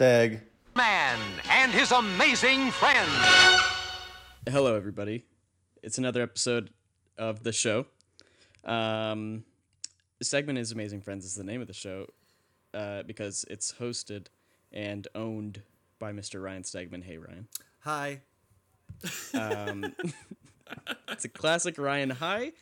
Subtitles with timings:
[0.00, 0.40] Stag.
[0.74, 1.18] Man
[1.50, 3.12] and his amazing friends.
[4.48, 5.26] Hello, everybody.
[5.82, 6.70] It's another episode
[7.18, 7.84] of the show.
[8.64, 9.44] Um,
[10.18, 12.06] the segment is Amazing Friends is the name of the show
[12.72, 14.28] uh, because it's hosted
[14.72, 15.60] and owned
[15.98, 16.42] by Mr.
[16.42, 17.04] Ryan Stegman.
[17.04, 17.48] Hey, Ryan.
[17.80, 18.22] Hi.
[21.10, 22.52] It's a classic Ryan Hi.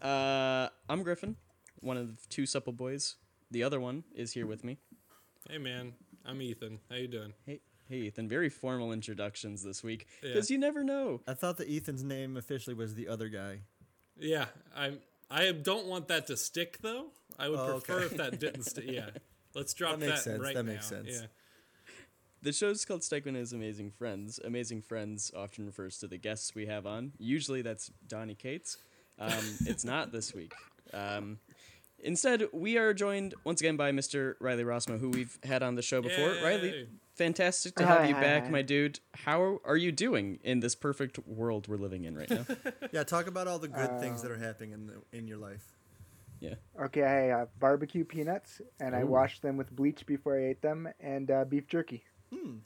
[0.00, 1.34] Uh, I'm Griffin,
[1.80, 3.16] one of the two supple boys.
[3.50, 4.78] The other one is here with me.
[5.50, 5.92] Hey man,
[6.24, 6.80] I'm Ethan.
[6.90, 7.32] How you doing?
[7.46, 8.28] Hey, hey, Ethan.
[8.28, 11.20] Very formal introductions this week because you never know.
[11.26, 13.60] I thought that Ethan's name officially was the other guy.
[14.18, 14.98] Yeah, I'm.
[15.30, 17.06] I don't want that to stick though.
[17.38, 18.06] I would Oh, prefer okay.
[18.06, 18.84] if that didn't stick.
[18.86, 19.10] Yeah,
[19.54, 20.72] let's drop That makes sense, right that now.
[20.72, 21.08] makes sense.
[21.10, 21.26] Yeah.
[22.42, 24.38] The show's called Stegman is Amazing Friends.
[24.44, 27.12] Amazing Friends often refers to the guests we have on.
[27.18, 28.76] Usually that's Donnie Cates.
[29.18, 29.32] Um,
[29.66, 30.52] it's not this week.
[30.92, 31.38] Um,
[32.04, 34.34] instead, we are joined once again by Mr.
[34.40, 36.34] Riley Rossmo, who we've had on the show before.
[36.34, 36.42] Yay.
[36.44, 38.50] Riley, fantastic to have you hi, back, hi.
[38.50, 39.00] my dude.
[39.14, 42.46] How are you doing in this perfect world we're living in right now?
[42.92, 45.72] Yeah, talk about all the good things that are happening in the, in your life.
[46.40, 46.54] yeah.
[46.80, 49.06] Okay, I have barbecue peanuts, and I Ooh.
[49.06, 52.04] washed them with bleach before I ate them, and uh, beef jerky.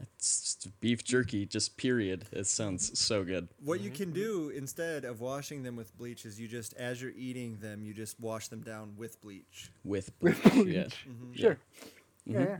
[0.00, 2.26] It's just beef jerky, just period.
[2.32, 3.48] It sounds so good.
[3.64, 7.12] What you can do instead of washing them with bleach is you just, as you're
[7.16, 9.70] eating them, you just wash them down with bleach.
[9.84, 10.54] With With bleach.
[10.54, 10.74] bleach.
[11.34, 11.40] yeah.
[11.40, 11.58] Sure.
[12.26, 12.58] Yeah,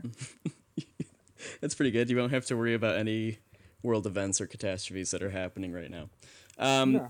[0.75, 0.83] yeah.
[1.61, 2.09] That's pretty good.
[2.09, 3.39] You won't have to worry about any
[3.83, 6.09] world events or catastrophes that are happening right now.
[6.57, 7.07] Um, Yeah.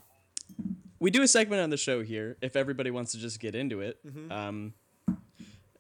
[1.00, 2.36] We do a segment on the show here.
[2.42, 3.98] If everybody wants to just get into it,
[4.30, 4.74] um,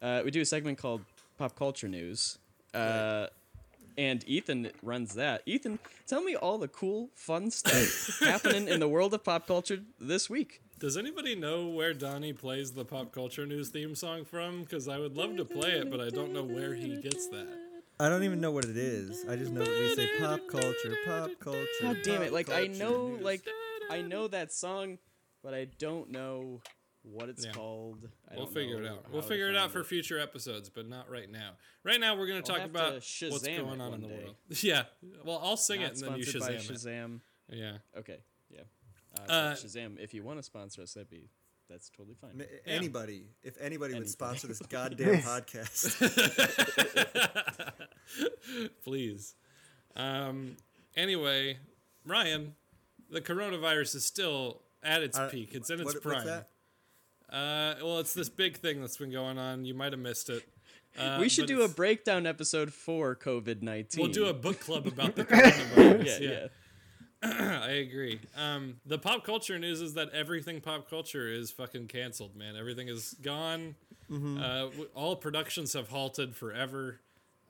[0.01, 1.01] uh, we do a segment called
[1.37, 2.37] Pop Culture News.
[2.73, 3.27] Uh,
[3.99, 5.41] And Ethan runs that.
[5.45, 9.81] Ethan, tell me all the cool, fun stuff happening in the world of pop culture
[9.99, 10.61] this week.
[10.79, 14.61] Does anybody know where Donnie plays the pop culture news theme song from?
[14.61, 17.49] Because I would love to play it, but I don't know where he gets that.
[17.99, 19.25] I don't even know what it is.
[19.29, 21.67] I just know that we say pop culture, pop culture.
[21.81, 22.31] God damn it!
[22.31, 23.21] Like I know, news.
[23.21, 23.45] like
[23.89, 24.99] I know that song,
[25.43, 26.61] but I don't know
[27.03, 27.51] what it's Yeah.
[27.51, 28.09] called.
[28.29, 29.09] I We'll figure it out.
[29.11, 31.51] We'll figure it out for future episodes, but not right now.
[31.83, 34.23] Right now, we're going to I'll talk about to what's going on in the day.
[34.23, 34.35] world.
[34.63, 34.83] Yeah.
[35.23, 37.57] Well, I'll sing Not it and then you sponsored by Shazam, it.
[37.57, 37.77] Yeah.
[37.97, 38.17] Okay,
[38.49, 38.61] yeah.
[39.17, 41.29] Uh, Uh, Shazam, if you want to sponsor us, that'd be
[41.69, 42.37] that's totally fine.
[42.37, 45.95] Ma- Anybody, if anybody would sponsor this goddamn podcast,
[48.83, 49.35] Please.
[49.95, 50.57] Um,
[50.95, 51.57] anyway,
[52.05, 52.55] Ryan,
[53.09, 55.49] the coronavirus is still at its Uh, peak.
[55.53, 56.43] It's in its what- prime.
[57.31, 59.65] Uh, well, it's this big thing that's been going on.
[59.65, 60.43] You might have missed it.
[60.97, 64.03] Uh, we should do a breakdown episode for COVID nineteen.
[64.03, 66.19] We'll do a book club about the coronavirus.
[66.19, 66.47] yeah, yeah.
[67.21, 68.19] I agree.
[68.37, 72.55] Um, the pop culture news is that everything pop culture is fucking canceled, man.
[72.55, 73.75] Everything is gone.
[74.09, 74.39] Mm-hmm.
[74.41, 77.01] Uh, all productions have halted forever.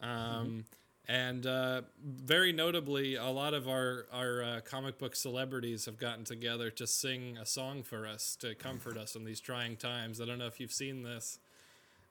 [0.01, 0.65] Um,
[1.09, 6.23] And uh, very notably, a lot of our, our uh, comic book celebrities have gotten
[6.23, 10.21] together to sing a song for us to comfort us in these trying times.
[10.21, 11.39] I don't know if you've seen this.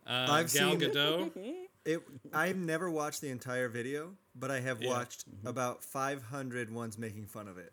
[0.04, 0.80] Uh, I've Gal seen.
[0.80, 1.30] Gadot.
[1.84, 2.02] it,
[2.34, 4.88] I've never watched the entire video, but I have Yeah.
[4.88, 7.72] watched about 500 ones making fun of it,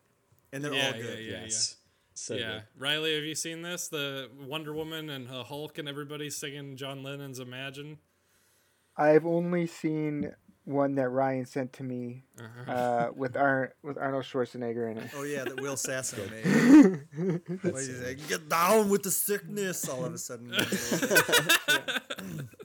[0.53, 1.25] and they're Yeah, all good.
[1.25, 1.41] yeah, yeah.
[1.41, 1.77] yes.
[2.13, 2.63] So yeah, good.
[2.77, 3.87] Riley, have you seen this?
[3.87, 7.97] The Wonder Woman and the Hulk and everybody singing John Lennon's "Imagine."
[8.95, 10.31] I've only seen
[10.65, 12.71] one that Ryan sent to me Uh-huh.
[12.71, 15.09] uh, with Ar- with Arnold Schwarzenegger in it.
[15.15, 16.45] Oh yeah, that Will Sasso made.
[17.61, 19.87] What he's like, Get down with the sickness!
[19.87, 20.49] All of a sudden,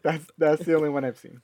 [0.02, 1.40] That's that's the only one I've seen.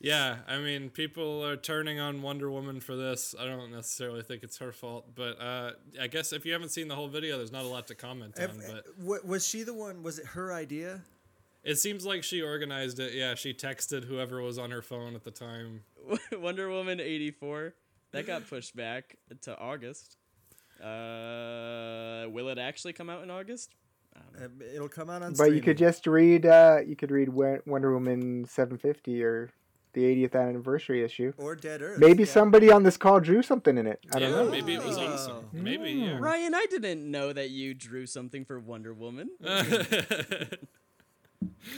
[0.00, 3.34] Yeah, I mean, people are turning on Wonder Woman for this.
[3.38, 6.86] I don't necessarily think it's her fault, but uh, I guess if you haven't seen
[6.86, 8.62] the whole video, there's not a lot to comment on.
[9.04, 10.04] But was she the one?
[10.04, 11.02] Was it her idea?
[11.68, 13.12] It seems like she organized it.
[13.14, 15.82] Yeah, she texted whoever was on her phone at the time.
[16.32, 17.74] Wonder Woman eighty four
[18.12, 20.16] that got pushed back to August.
[20.80, 23.74] Uh, will it actually come out in August?
[24.16, 25.34] Uh, it'll come out on.
[25.34, 29.50] But you could just read uh, you could read Wonder Woman 750 or
[29.94, 31.32] the 80th anniversary issue.
[31.38, 31.98] or Dead Earth.
[31.98, 32.28] Maybe yeah.
[32.28, 34.00] somebody on this call drew something in it.
[34.14, 34.50] I don't yeah, know.
[34.50, 35.06] maybe it was Oh.
[35.06, 35.48] awesome.
[35.52, 36.18] Maybe, yeah.
[36.18, 39.30] Ryan, I didn't know that you drew something for Wonder Woman.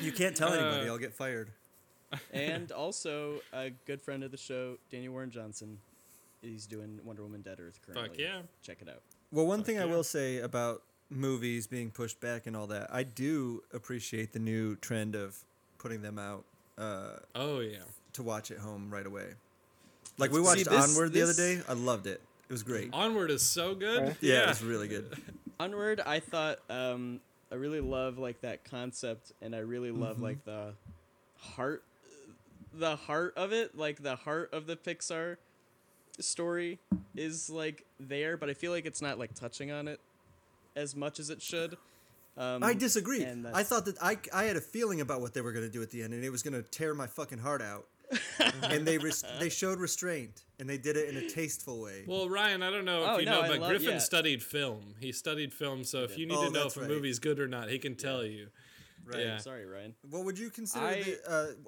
[0.00, 0.88] You can't tell anybody.
[0.88, 1.50] Uh, I'll get fired.
[2.32, 5.78] and also a good friend of the show, Daniel Warren Johnson.
[6.42, 8.22] He's doing Wonder Woman Dead Earth currently.
[8.24, 8.42] yeah.
[8.62, 9.02] Check it out.
[9.30, 13.02] Well, one thing I will say about movies being pushed back and all that, I
[13.02, 15.36] do appreciate the new trend of
[15.78, 16.44] putting them out
[16.78, 17.78] uh, oh yeah.
[18.14, 19.26] to watch at home right away.
[20.18, 21.60] Like we See, watched this- Onward the other day.
[21.68, 22.20] I loved it.
[22.48, 22.90] It was great.
[22.92, 24.02] Onward is so good.
[24.02, 24.16] Okay.
[24.22, 25.14] Yeah, it was really good.
[25.60, 27.20] Onward, I thought um,
[27.52, 30.24] I really love like that concept, and I really love Mm-hmm.
[30.24, 30.72] like the
[31.36, 31.82] heart
[32.72, 35.36] the heart of it, like the heart of the Pixar
[36.20, 36.78] story
[37.16, 40.00] is like there, but I feel like it's not like touching on it
[40.76, 41.76] as much as it should.
[42.36, 43.26] Um, I disagree.
[43.52, 45.82] I thought that I, I had a feeling about what they were going to do
[45.82, 47.86] at the end, and it was going to tear my fucking heart out.
[48.64, 52.04] And they res- they showed restraint, and they did it in a tasteful way.
[52.06, 53.98] Well, Ryan, I don't know if Oh, you no, know, but love- Griffin yeah.
[53.98, 54.94] studied film.
[55.00, 56.88] He studied film, so if you need Oh, to know if a right.
[56.88, 58.48] movie's good or not, he can tell you.
[59.04, 59.20] right.
[59.20, 59.38] yeah.
[59.38, 59.94] Sorry, Ryan.
[60.08, 61.18] What would you consider I- the,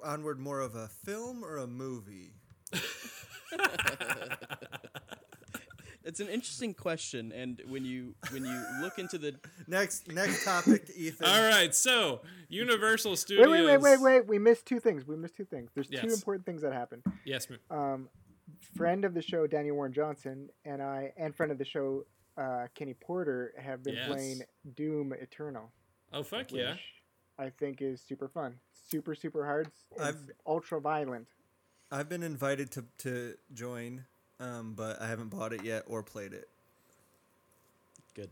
[0.03, 2.33] uh, Onward more of a film or a movie?
[6.05, 9.35] It's an interesting question, and when you when you look into the
[9.67, 11.27] Next next topic, Ethan.
[11.27, 13.47] All right, so Universal Studios.
[13.47, 14.27] Wait, wait, wait, wait, wait.
[14.27, 15.07] We missed two things.
[15.07, 15.71] We missed two things.
[15.73, 17.03] There's two important things that happened.
[17.25, 18.09] Yes, ma- Um,
[18.75, 22.05] friend of the show, Daniel Warren Johnson, and I, and friend of the show,
[22.37, 24.07] uh, Kenny Porter, have been Yes.
[24.09, 24.41] playing
[24.75, 25.71] Doom Eternal,
[26.11, 26.75] oh fuck which yeah.
[27.39, 28.59] I think is super fun.
[28.89, 29.67] Super, super hard.
[29.91, 31.27] It's I've- ultra violent.
[31.91, 34.05] I've been invited to to join,
[34.43, 36.49] um, but I haven't bought it yet or played it.
[38.13, 38.29] good,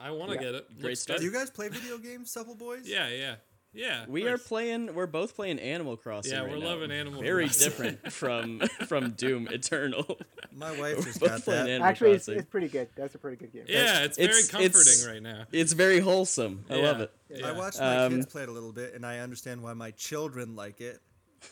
[0.00, 0.42] I want to Yeah.
[0.42, 0.68] get it.
[0.80, 1.20] Great Looks start.
[1.20, 2.82] Do you guys play video games, Supple Boys?
[2.86, 3.36] Yeah, yeah,
[3.72, 4.04] yeah.
[4.08, 4.94] we are playing.
[4.94, 6.32] We're both playing Animal Crossing.
[6.32, 6.66] Yeah, right we're now.
[6.66, 7.24] loving Animal Crossing.
[7.24, 7.64] Very Crossing.
[7.70, 10.18] different from from Doom Eternal.
[10.52, 11.70] My wife We're just got playing that.
[11.70, 12.88] Animal Actually, it's, it's pretty good.
[12.96, 13.64] That's a pretty good game.
[13.68, 15.44] Yeah, it's very comforting it's- right now.
[15.52, 16.64] It's very wholesome.
[16.70, 17.10] I love it.
[17.30, 17.48] Yeah.
[17.48, 19.90] I watched my Um, kids play it a little bit, and I understand why my
[19.92, 21.00] children like it.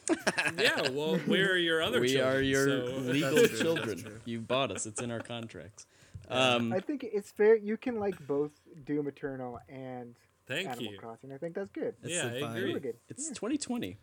[0.59, 3.99] yeah, well, we're your other we children, are your so- legal That's children.
[4.03, 4.21] true.
[4.25, 4.87] You bought us.
[4.87, 5.87] It's in our contracts.
[6.29, 7.57] Um, I think it's fair.
[7.57, 8.53] You can like both
[8.85, 10.15] Doom Eternal and
[10.47, 10.99] Thank Animal you.
[10.99, 11.33] Crossing.
[11.33, 11.95] I think that's good.
[12.03, 12.65] It's yeah, a I fine- agree.
[12.69, 12.97] Really good.
[13.09, 13.35] it's Yeah.
[13.35, 13.97] 2020.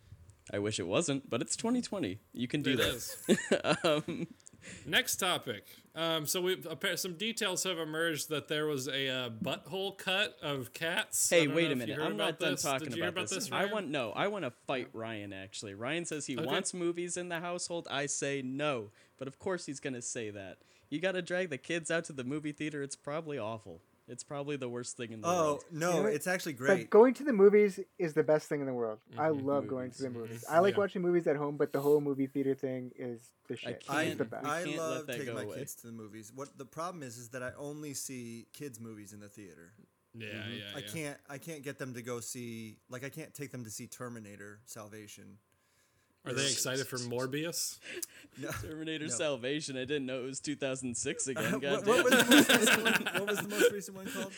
[0.52, 2.18] I wish it wasn't, but it's 2020.
[2.32, 2.88] You can do It that.
[2.88, 3.16] is.
[3.84, 4.26] um,
[4.86, 5.66] Next topic.
[5.94, 6.62] Um, so we
[6.94, 11.28] some details have emerged that there was a uh, butthole cut of cats.
[11.28, 11.98] Hey, wait a minute.
[12.00, 12.62] I'm not done this.
[12.62, 13.44] talking Did you hear about, about this.
[13.46, 13.52] this.
[13.52, 14.12] I want no.
[14.12, 15.32] I want to fight Ryan.
[15.32, 16.46] Actually, Ryan says he Okay.
[16.46, 17.88] wants movies in the household.
[17.90, 20.58] I say no, but of course he's gonna say that.
[20.90, 22.82] You got to drag the kids out to the movie theater.
[22.82, 23.80] It's probably awful.
[24.10, 25.60] It's probably the worst thing in the Oh world.
[25.64, 26.90] Oh no, You know it's actually But great.
[26.90, 28.98] going to the movies is the best thing in the world.
[29.16, 29.44] I Mhm.
[29.44, 30.30] love going to the Movies.
[30.30, 30.44] movies.
[30.50, 30.78] I like Yeah.
[30.80, 33.80] watching movies at home, but the whole movie theater thing is the shit.
[33.80, 34.44] can't- it's the best.
[34.44, 35.58] I can't let love that taking go my away.
[35.58, 36.32] kids to the movies.
[36.34, 39.74] What the problem is is that I only see kids movies in the theater.
[40.12, 40.76] Yeah, yeah, Mm-hmm.
[40.76, 40.86] I yeah.
[40.88, 43.86] can't I can't get them to go see like I can't take them to see
[43.86, 45.38] Terminator Salvation.
[46.26, 47.78] Are they excited for Morbius?
[48.38, 48.48] No.
[48.62, 49.10] Terminator No.
[49.10, 49.76] Salvation.
[49.76, 51.52] I didn't know it was 2006 again.
[51.60, 53.08] what, what was the most recent one?
[53.14, 54.32] What was the most recent one called?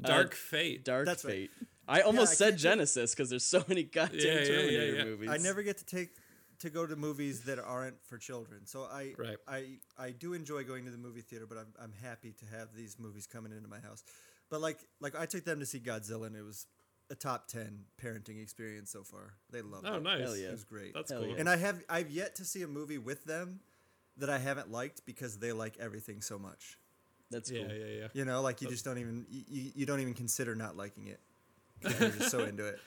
[0.00, 0.84] Dark Fate.
[0.84, 1.32] Dark That's right.
[1.32, 1.50] Fate.
[1.86, 4.96] I almost I said can't Genesis because there's so many goddamn Yeah, yeah, yeah, Terminator
[4.96, 5.04] yeah.
[5.04, 5.30] movies.
[5.30, 6.10] I never get to take
[6.60, 8.66] to go to movies that aren't for children.
[8.66, 9.36] So I Right.
[9.46, 12.74] I I do enjoy going to the movie theater, but I'm I'm happy to have
[12.74, 14.04] these movies coming into my house.
[14.50, 16.66] But like like I took them to see Godzilla and it was
[17.10, 19.34] a top 10 parenting experience so far.
[19.50, 19.96] They loved Oh, it.
[19.96, 20.20] Oh, nice.
[20.20, 20.48] Hell yeah.
[20.48, 20.94] It was great.
[20.94, 21.30] That's Hell cool.
[21.30, 21.36] yeah.
[21.38, 23.60] And I have I've yet to see a movie with them
[24.16, 26.78] that I haven't liked because they like everything so much.
[27.30, 27.60] That's cool.
[27.60, 28.08] Yeah, yeah, yeah.
[28.12, 31.20] You know, like you just don't even you, you don't even consider not liking it.
[31.82, 32.78] 'Cause You're just so into it.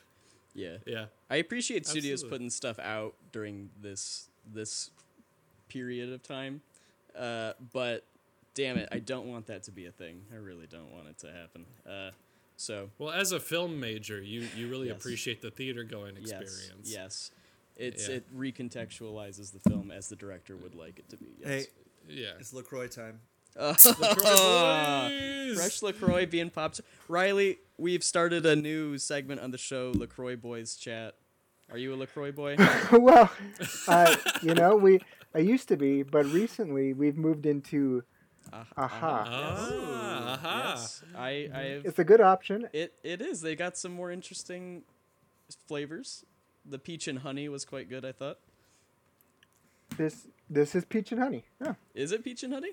[0.54, 0.78] Yeah.
[0.86, 1.06] Yeah.
[1.30, 2.30] I appreciate studios Absolutely.
[2.38, 4.92] putting stuff out during this this
[5.69, 6.62] period of time,
[7.18, 8.06] uh, but
[8.54, 10.21] damn it, I don't want that to be a thing.
[10.31, 11.66] I really don't want it to happen.
[11.90, 12.12] Uh,
[12.57, 14.98] so Well, as a film major, you you really Yes.
[14.98, 16.62] appreciate the theater going experience.
[16.83, 17.31] yes,
[17.76, 18.16] it's Yeah.
[18.16, 21.28] it recontextualizes the film as the director would like it to be.
[21.40, 21.50] Yes.
[21.50, 21.68] Hey,
[22.22, 22.33] Yeah.
[22.40, 23.22] it's LaCroix time.
[23.56, 25.56] Boys!
[25.56, 26.81] Fresh Lacroix being popped.
[27.07, 31.16] Riley, we've started a new segment on the show, Lacroix Boys Chat.
[31.72, 32.56] Are you a Lacroix boy?
[32.92, 33.31] well,
[33.88, 35.00] uh, you know, we
[35.36, 38.04] I used to be, but recently we've moved into
[38.52, 39.26] Ah, Aha.
[39.28, 40.13] Ah,
[40.44, 40.73] aha.
[40.76, 41.85] Yes, I, I have.
[41.85, 42.68] It's a good option.
[42.73, 43.42] It it is.
[43.42, 44.83] They got some more interesting
[45.68, 46.26] flavors.
[46.66, 48.06] The peach and honey was quite good.
[48.06, 48.40] I thought.
[49.97, 51.45] This this is peach and honey.
[51.62, 52.71] Yeah, Is it peach and honey?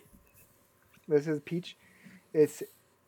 [1.08, 1.76] this is peach.
[2.32, 2.62] It's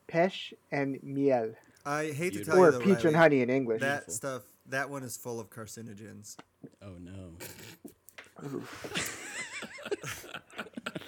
[0.09, 1.55] pesh and miel,
[1.87, 2.55] I hate to Beautiful.
[2.55, 3.81] tell or you though, peach and honey in English.
[3.81, 6.37] That stuff, that one is full of carcinogens.
[6.83, 7.33] Oh no.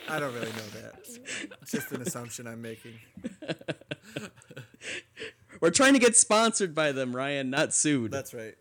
[0.08, 0.94] I don't really know that.
[1.62, 2.94] It's just an assumption I'm making.
[5.60, 8.10] We're trying to get sponsored by them, Ryan, not sued.
[8.10, 8.54] That's right.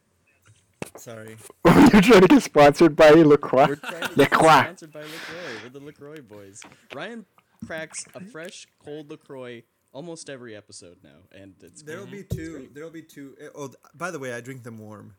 [0.96, 1.38] Sorry.
[1.66, 3.68] You're trying to get sponsored by LaCroix.
[3.68, 4.62] We're trying to get LaCroix.
[4.62, 5.60] sponsored by Lacroix.
[5.64, 6.62] We're the Lacroix boys.
[6.94, 7.26] Ryan
[7.66, 12.30] cracks a fresh, cold Lacroix almost every episode now, and it's There'll great.
[12.30, 12.70] be two.
[12.74, 13.36] There'll be two.
[13.56, 15.16] Oh, by the way, I drink them warm.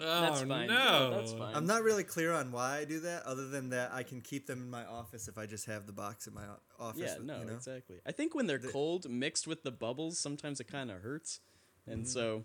[0.00, 0.66] Oh That's fine.
[0.68, 1.10] no.
[1.16, 1.54] that's fine.
[1.54, 4.46] I'm not really clear on why I do that, other than that I can keep
[4.46, 6.42] them in my office if I just have the box in my
[6.78, 7.00] office.
[7.00, 7.54] Yeah, with- no, you know?
[7.54, 7.96] exactly.
[8.06, 11.40] I think when they're cold mixed with the bubbles, sometimes it kind of hurts,
[11.86, 12.08] and Mm-hmm.
[12.10, 12.44] so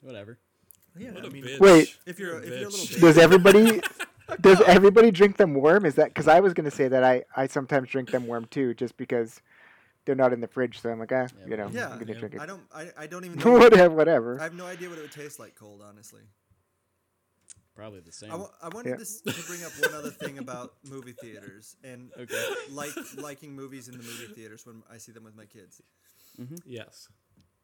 [0.00, 0.38] whatever.
[0.98, 1.60] Yeah, What I a mean, bitch.
[1.60, 1.96] Wait.
[2.06, 2.90] if you're if you're a Bitch.
[2.90, 3.80] little Does everybody
[4.40, 5.84] does everybody drink them warm?
[5.84, 8.72] Is that because I was gonna say that I I sometimes drink them warm too,
[8.74, 9.40] just because
[10.06, 10.80] they're not in the fridge.
[10.80, 12.40] So I'm like, ah, you know, yeah, I'm gonna drink it.
[12.40, 13.52] I don't I, I don't even know.
[13.58, 14.40] whatever, whatever.
[14.40, 16.22] I have no idea what it would taste like cold, honestly.
[17.76, 18.32] Probably the same.
[18.32, 18.96] I, wanted Yeah.
[18.96, 22.44] to, to bring up one other thing about movie theaters and Okay.
[22.70, 25.82] like liking movies in the movie theaters when I see them with my kids.
[26.64, 27.08] Yes.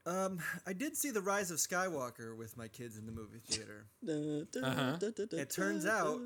[0.05, 3.87] Um, I did see the Rise of Skywalker with my kids in the movie theater.
[4.07, 4.97] Uh-huh.
[5.33, 6.21] It turns out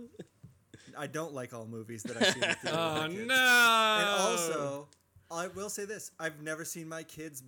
[0.96, 2.58] I don't like all movies that I see in the theater.
[2.64, 3.28] with Oh my kids.
[3.28, 3.96] no.
[3.98, 4.88] And also,
[5.30, 7.42] I will say this: I've never seen my kids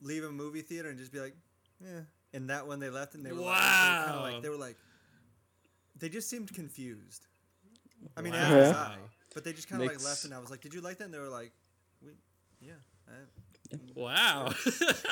[0.00, 1.34] leave a movie theater and just be like,
[1.80, 2.00] "Yeah."
[2.34, 4.22] And that one they left, and they were like, they were kinda Wow.
[4.22, 4.76] like, they were like,
[6.02, 7.26] they just seemed confused.
[8.16, 8.38] I mean, Wow.
[8.40, 8.76] as was Yeah.
[8.82, 8.96] I,
[9.34, 10.98] but they just kind of like Makes- left, and I was like, "Did you like
[10.98, 11.52] that?" And they were like,
[12.02, 12.10] "We,
[12.60, 12.72] yeah."
[13.08, 13.12] I,
[13.94, 14.52] Wow.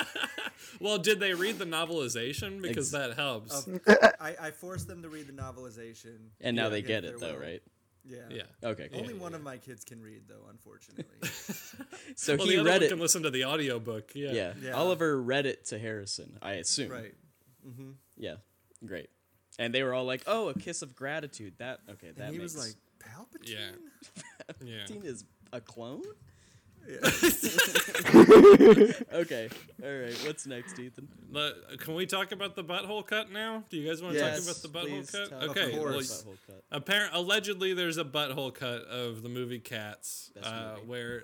[0.81, 2.61] well, did they read the novelization?
[2.61, 3.67] Because Ex- that helps.
[3.67, 3.81] of-
[4.21, 6.17] I, I forced them to read the novelization.
[6.41, 7.41] and now yeah, they get it though, will.
[7.41, 7.63] right?
[8.05, 8.19] Yeah.
[8.31, 8.43] yeah.
[8.65, 8.89] Okay.
[8.91, 9.01] Cool.
[9.01, 9.39] Only Yeah, one yeah.
[9.39, 11.05] of my kids can read, though, unfortunately.
[12.17, 12.89] So Well, he the other read one it.
[12.89, 14.13] can listen to the audiobook.
[14.15, 14.33] Yeah.
[14.33, 14.53] yeah.
[14.61, 14.71] Yeah.
[14.73, 16.91] Oliver read it to Harrison, I assume.
[16.91, 17.15] right.
[17.67, 17.91] Mm-hmm.
[18.17, 18.37] Yeah.
[18.85, 19.09] Great.
[19.61, 22.11] And they were all like, "Oh, a kiss of gratitude." That okay.
[22.17, 23.53] That And he makes was like, Palpatine?
[23.53, 23.71] Yeah.
[24.65, 24.77] Yeah.
[24.87, 26.03] Palpatine is a clone.
[26.89, 26.97] Yeah.
[29.13, 29.49] Okay.
[29.85, 30.15] All right.
[30.27, 31.09] What's next, Ethan?
[31.31, 33.65] But can we talk about the butthole cut now?
[33.69, 35.29] Do you guys want to Yes, talk about the butthole cut?
[35.31, 35.73] tell- Of Okay.
[35.79, 36.23] Well, course.
[36.23, 36.65] Butthole cut.
[36.71, 40.87] apparent allegedly there's a butthole cut of the movie Cats, uh, movie.
[40.89, 41.23] where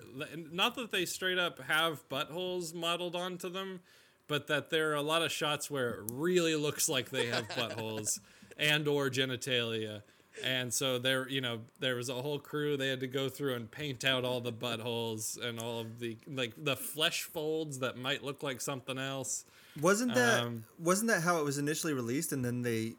[0.52, 3.80] not that they straight up have buttholes modeled onto them,
[4.28, 7.46] but that there are a lot of shots where it really looks like they have
[7.56, 8.20] buttholes
[8.58, 10.02] and or genitalia.
[10.44, 12.76] And so there, you know, there was a whole crew.
[12.76, 16.18] They had to go through and paint out all the buttholes and all of the
[16.26, 19.46] like the flesh folds that might look like something else.
[19.80, 22.96] Wasn't that Um, wasn't that how it was initially released, and then they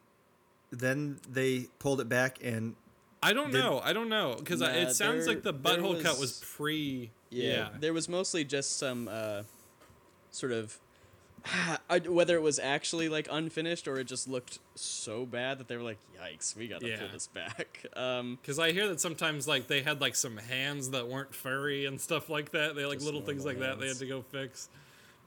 [0.71, 2.75] then they pulled it back and
[3.21, 3.79] I don't Did- know.
[3.83, 6.43] I don't know because Nah, it sounds there- like the there butthole cut was- was
[6.55, 7.11] pre.
[7.29, 7.69] Yeah, Yeah.
[7.79, 9.43] There was mostly just some uh,
[10.31, 10.77] sort of
[11.89, 15.77] I, whether it was actually like unfinished or it just looked so bad that they
[15.77, 19.67] were like, "Yikes, we gotta pull this back." Um, Because I hear that sometimes like
[19.67, 22.75] they had like some hands that weren't furry and stuff like that.
[22.75, 24.69] They like little things like normal that they had to go fix.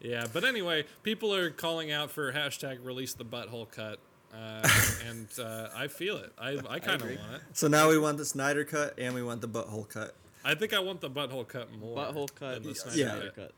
[0.00, 3.98] Yeah, but anyway, people are calling out for hashtag release the butthole cut,
[4.34, 4.66] uh,
[5.08, 6.32] and uh, I feel it.
[6.38, 7.40] I I kind of want it.
[7.52, 10.14] so now we want the Snyder cut and we want the butthole cut.
[10.44, 11.96] I think I want the butthole cut more.
[11.98, 12.74] butthole cut, than the yeah.
[12.74, 13.10] Snyder Yeah.
[13.14, 13.52] Snyder cut.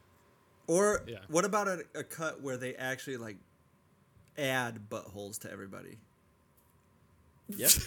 [0.66, 0.74] Cut.
[0.74, 1.18] Or Yeah.
[1.28, 3.36] what about a, a cut where they actually like
[4.38, 5.98] add buttholes to everybody?
[7.48, 7.70] Yep.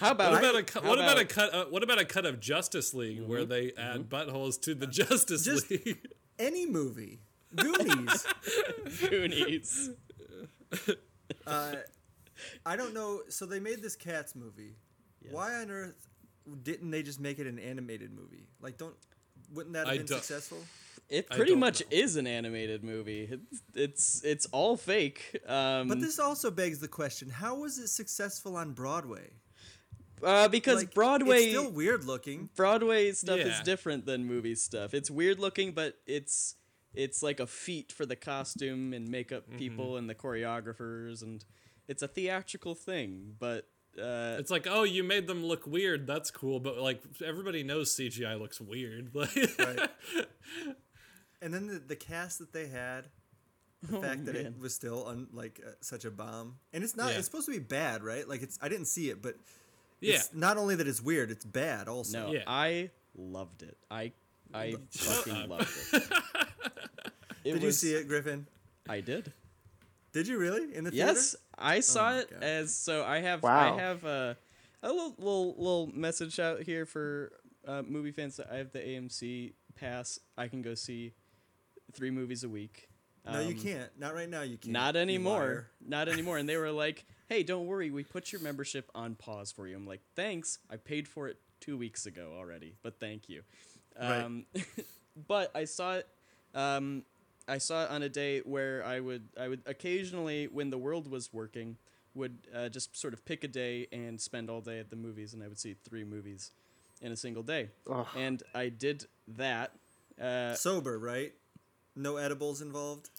[0.00, 0.82] how about What about a cut?
[0.82, 1.54] how What about, a cut?
[1.54, 5.44] Uh, what about a cut of Justice League where they add buttholes to the Justice
[5.44, 5.98] Just- League?
[6.38, 7.20] Any movie,
[7.54, 8.26] Goonies.
[9.08, 9.90] Goonies?
[11.46, 11.74] uh,
[12.66, 13.20] I don't know.
[13.28, 14.74] So they made this Cats movie.
[15.30, 16.08] Why on earth
[16.62, 18.46] didn't they just make it an animated movie?
[18.60, 18.94] Like, don't
[19.52, 20.58] wouldn't that have I been don't- successful?
[21.10, 21.86] It pretty much know.
[21.90, 23.28] is an animated movie.
[23.30, 25.38] It's it's, it's all fake.
[25.46, 29.32] Um, But this also begs the question: How was it successful on Broadway?
[30.22, 32.48] uh, because Like, Broadway it's still weird looking.
[32.56, 34.94] Broadway stuff is different than movie stuff.
[34.94, 36.54] It's weird looking, but it's
[36.94, 39.58] it's like a feat for the costume and makeup Mm-hmm.
[39.58, 41.44] people and the choreographers, and
[41.86, 43.34] it's a theatrical thing.
[43.38, 43.68] But
[44.00, 46.06] uh, It's like, oh, you made them look weird.
[46.06, 49.10] That's cool, but like everybody knows CGI looks weird.
[49.14, 49.88] Like, Right.
[51.42, 53.06] and then the, the cast that they had,
[53.82, 54.46] the fact that Oh, man.
[54.54, 57.12] it was still un, like uh, such a bomb, and it's not.
[57.12, 57.18] Yeah.
[57.18, 58.26] It's supposed to be bad, right?
[58.28, 58.58] Like it's.
[58.62, 59.34] I didn't see it, but
[60.00, 62.26] yeah, it's not only that it's weird, it's bad also.
[62.28, 62.44] no, Yeah.
[62.46, 63.76] I loved it.
[63.90, 64.12] I
[64.54, 66.02] I fucking loved it.
[67.44, 68.46] It Did you see it, Griffin?
[68.88, 69.30] I did.
[70.14, 71.12] Did you really in the theater?
[71.12, 71.36] Yes.
[71.58, 72.42] I saw my it God.
[72.42, 73.04] as so.
[73.04, 73.76] I have Wow.
[73.76, 74.36] I have a
[74.82, 77.32] a little little little message out here for
[77.66, 78.40] uh, movie fans.
[78.40, 80.18] I have the AMC pass.
[80.38, 81.12] I can go see
[81.92, 82.88] three movies a week.
[83.26, 83.90] No, you Um, can't.
[83.98, 84.42] Not right now.
[84.42, 84.72] You can't.
[84.72, 85.66] Not anymore.
[85.84, 86.38] Not anymore.
[86.38, 87.90] And they were like, "Hey, don't worry.
[87.90, 90.58] We put your membership on pause for you." I'm like, "Thanks.
[90.70, 93.42] I paid for it two weeks ago already, but thank you."
[94.00, 94.20] Right.
[94.22, 94.46] Um,
[95.28, 96.06] but I saw it.
[96.54, 97.04] Um,
[97.46, 101.10] I saw it on a day where I would I would occasionally, when the world
[101.10, 101.76] was working,
[102.14, 105.34] would uh, just sort of pick a day and spend all day at the movies,
[105.34, 106.52] and I would see three movies
[107.00, 107.70] in a single day.
[107.90, 108.06] Ugh.
[108.16, 109.72] And I did that.
[110.20, 111.32] Uh, Sober, right?
[111.96, 113.10] No edibles involved.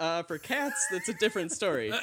[0.00, 1.92] uh, for cats, that's a different story.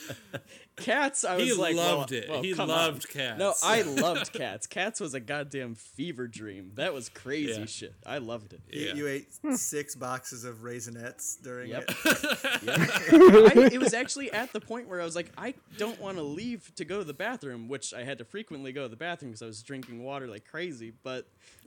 [0.76, 2.28] Cats, I was He like, well- loved it.
[2.28, 3.12] well, He loved on.
[3.12, 3.38] Cats.
[3.38, 4.66] No, I loved Cats.
[4.66, 6.72] Cats was a goddamn fever dream.
[6.74, 7.66] That was crazy Yeah.
[7.66, 7.94] shit.
[8.04, 8.60] I loved it.
[8.70, 8.94] You, Yeah.
[8.94, 11.84] you ate six boxes of raisinets during Yep.
[11.88, 11.96] it.
[13.56, 16.22] I, it was actually at the point where I was like, I don't want to
[16.22, 19.30] leave to go to the bathroom, which I had to frequently go to the bathroom
[19.30, 20.92] because I was drinking water like crazy.
[21.02, 21.26] But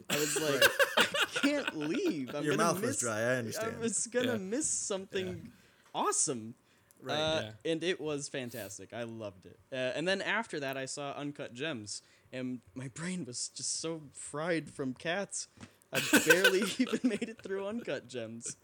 [0.10, 0.64] I was like,
[1.00, 1.06] I
[1.42, 2.36] can't leave.
[2.36, 3.76] I'm Your gonna mouth was miss, dry, I understand.
[3.76, 4.38] I was gonna Yeah.
[4.38, 5.50] miss something
[5.96, 6.54] awesome.
[7.02, 7.16] Right.
[7.16, 7.72] Uh, Yeah.
[7.72, 8.94] And it was fantastic.
[8.94, 9.60] I loved it.
[9.72, 12.02] Uh, and then after that, I saw Uncut Gems,
[12.34, 15.48] and my brain was just so fried from cats.
[15.92, 18.58] I barely even made it through Uncut Gems,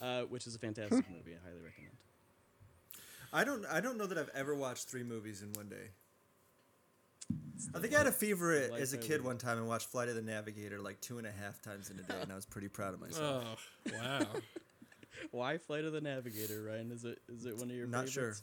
[0.00, 1.34] uh, which is a fantastic movie.
[1.34, 1.96] I highly recommend.
[3.32, 3.66] I don't.
[3.66, 5.90] I don't know that I've ever watched three movies in one day.
[7.74, 10.14] I think I had a fever as a kid one time and watched Flight of
[10.14, 12.68] the Navigator like two and a half times in a day, and I was pretty
[12.68, 13.70] proud of myself.
[13.92, 14.26] Oh wow.
[15.30, 16.90] Why Flight of the Navigator, Ryan?
[16.92, 18.34] Is it is it one of your Not sure.
[18.34, 18.42] favorites?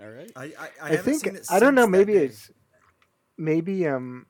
[0.00, 0.32] All right.
[0.36, 1.86] I I, I, I haven't think seen it I don't know.
[1.86, 2.24] Maybe day.
[2.26, 2.50] it's
[3.36, 4.26] maybe um,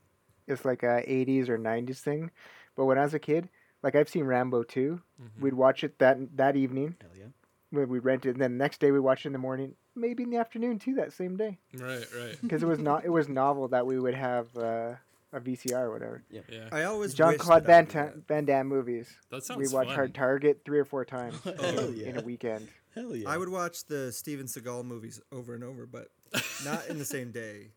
[0.46, 2.30] it's like a '80s or '90s thing.
[2.76, 3.48] But when I was a kid,
[3.82, 5.42] like I've seen Rambo 2 Mm-hmm.
[5.42, 7.24] We'd watch it that that evening Hell yeah.
[7.70, 10.22] when we rented, and then the next day we watch it in the morning, maybe
[10.22, 10.94] in the afternoon too.
[10.94, 12.38] That same day, right, right.
[12.42, 14.94] because it was not it was novel that we would have uh,
[15.32, 16.22] a VCR or whatever.
[16.30, 16.40] Yeah.
[16.72, 18.28] I always John Claude that Van, would do Ta- that.
[18.28, 19.08] Van Damme movies.
[19.30, 19.94] That We sounds watched fun.
[19.96, 22.68] Hard Target three or four times in, Hell in a weekend.
[22.94, 23.28] Hell yeah.
[23.28, 26.08] I would watch the Steven Seagal movies over and over, but
[26.64, 27.68] not in the same day.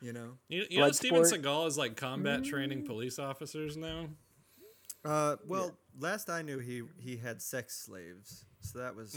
[0.00, 0.34] You know.
[0.48, 1.42] You, you know, Steven Bloodsport.
[1.42, 4.06] Seagal is like combat training police officers now.
[5.04, 9.14] Uh, well, last I knew, he he had sex slaves, so that was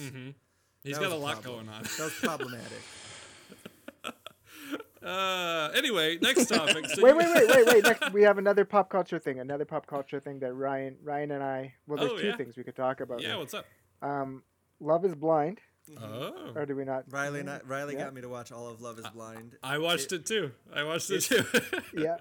[0.83, 1.65] He's that got was a lot problem.
[1.67, 1.83] going on.
[1.83, 2.71] that was problematic.
[5.03, 6.87] Uh, anyway, next topic.
[6.89, 7.83] So Wait, wait, wait, wait, wait.
[7.83, 9.39] Next, we have another pop culture thing.
[9.39, 11.73] Another pop culture thing that Ryan, Ryan and I.
[11.87, 12.37] Well, there's Oh, two yeah.
[12.37, 13.21] things we could talk about.
[13.21, 13.65] Yeah, what's up?
[14.01, 14.43] Um,
[14.79, 15.59] Love is Blind,
[16.01, 17.05] Oh, or do we not?
[17.11, 18.05] Riley and I, Riley Yeah.
[18.05, 19.57] got me to watch all of Love Is Blind.
[19.63, 20.51] I watched it too.
[20.73, 21.43] I watched it too.
[21.93, 22.17] Yeah.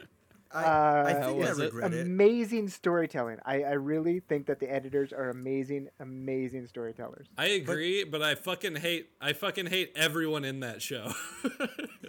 [0.53, 1.73] I, Uh, I think I was it?
[1.73, 2.07] regret it.
[2.07, 3.39] amazing storytelling.
[3.45, 7.27] I, I really think that the editors are amazing, amazing storytellers.
[7.39, 9.11] I agree, but I fucking hate.
[9.21, 11.13] I fucking hate everyone in that show.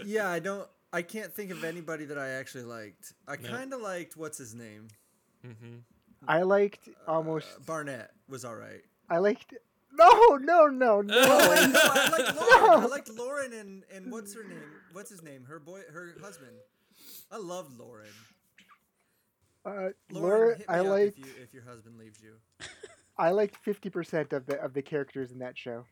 [0.03, 0.67] Yeah, I don't.
[0.91, 3.13] I can't think of anybody that I actually liked.
[3.27, 4.87] I kind of liked what's his name.
[6.27, 7.47] I liked almost.
[7.55, 8.81] Uh, Barnett was all right.
[9.09, 9.53] I liked.
[9.93, 10.09] No,
[10.41, 11.01] no, no, no.
[11.01, 12.83] no, I liked Lauren.
[12.83, 14.57] I liked Lauren and and what's her name?
[14.93, 15.45] What's his name?
[15.45, 16.51] Her boy, her husband.
[17.31, 18.07] I love Lauren.
[19.65, 21.19] uh, Lauren, Laura, hit me I up liked.
[21.19, 22.33] if, you, if your husband leaves you.
[23.17, 25.85] I liked fifty percent of the of the characters in that show.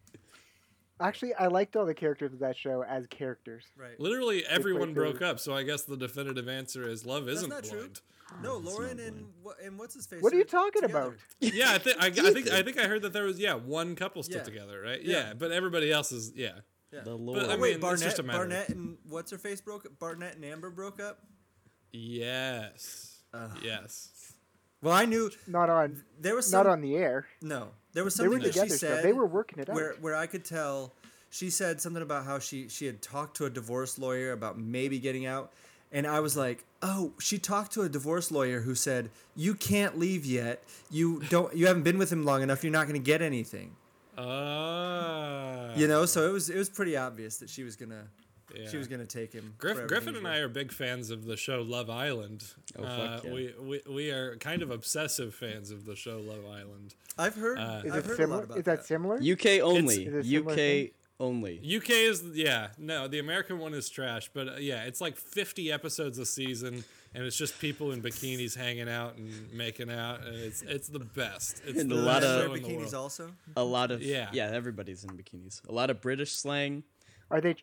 [1.02, 3.64] Actually, I liked all the characters of that show as characters.
[3.78, 3.98] Right.
[4.00, 7.68] Literally everyone broke up, so I guess the definitive answer is love That's isn't That's
[7.72, 7.88] not true.
[7.88, 8.44] blind.
[8.44, 10.22] No, Lauren and wha- and what's his face?
[10.22, 11.00] What are you talking together.
[11.00, 11.16] about?
[11.40, 13.96] Yeah, I think I, I think I think I heard that there was yeah one
[13.96, 14.44] couple still Yeah.
[14.44, 15.02] together, right?
[15.02, 15.18] Yeah.
[15.30, 15.34] Yeah.
[15.36, 16.60] but everybody else is yeah.
[16.92, 17.02] Yeah.
[17.02, 17.40] The But, Lord.
[17.40, 19.88] I Oh, mean, wait, it's Barnett, just a matter Barnett and what's her face broke?
[20.00, 21.20] Barnett and Amber broke up.
[21.92, 23.20] Yes.
[23.64, 24.34] yes.
[24.82, 27.26] Well, I knew Not on, there was some, not on the air.
[27.42, 28.78] No, there was They something were that she together.
[28.78, 28.90] still.
[28.96, 29.04] said.
[29.04, 29.76] They were working it out.
[29.76, 30.94] where where I could tell.
[31.32, 34.98] She said something about how she she had talked to a divorce lawyer about maybe
[34.98, 35.52] getting out,
[35.92, 40.00] and I was like, oh, she talked to a divorce lawyer who said you can't
[40.00, 40.64] leave yet.
[40.90, 41.54] You don't.
[41.56, 42.64] You haven't been with him long enough.
[42.64, 43.76] You're not going to get anything.
[44.20, 46.06] Uh, You know.
[46.06, 48.08] So it was it was pretty obvious that she was gonna
[48.56, 48.68] yeah.
[48.70, 49.54] she was gonna take him.
[49.58, 52.44] Griff, Griffin and I are big fans of the show Love Island.
[52.78, 53.34] Oh, uh, fuck yeah.
[53.34, 56.96] we, we we are kind of obsessive fans of the show Love Island.
[57.18, 57.58] I've heard.
[57.60, 58.36] Uh, Is I've it heard a similar?
[58.38, 59.16] lot about Is that similar?
[59.18, 60.06] UK only.
[60.06, 60.90] Is it a similar UK thing?
[61.20, 61.78] only.
[61.78, 65.72] UK is yeah no the American one is trash, but uh, yeah it's like fifty
[65.72, 70.36] episodes a season, and it's just people in bikinis hanging out and making out, and
[70.36, 71.62] it's it's the best.
[71.66, 72.94] It's And the a lot of- show wear in the bikinis world.
[72.96, 73.32] also.
[73.58, 74.30] A lot of Yeah.
[74.34, 74.50] yeah.
[74.52, 75.68] Everybody's in bikinis.
[75.68, 76.84] A lot of British slang.
[77.32, 77.56] Are they?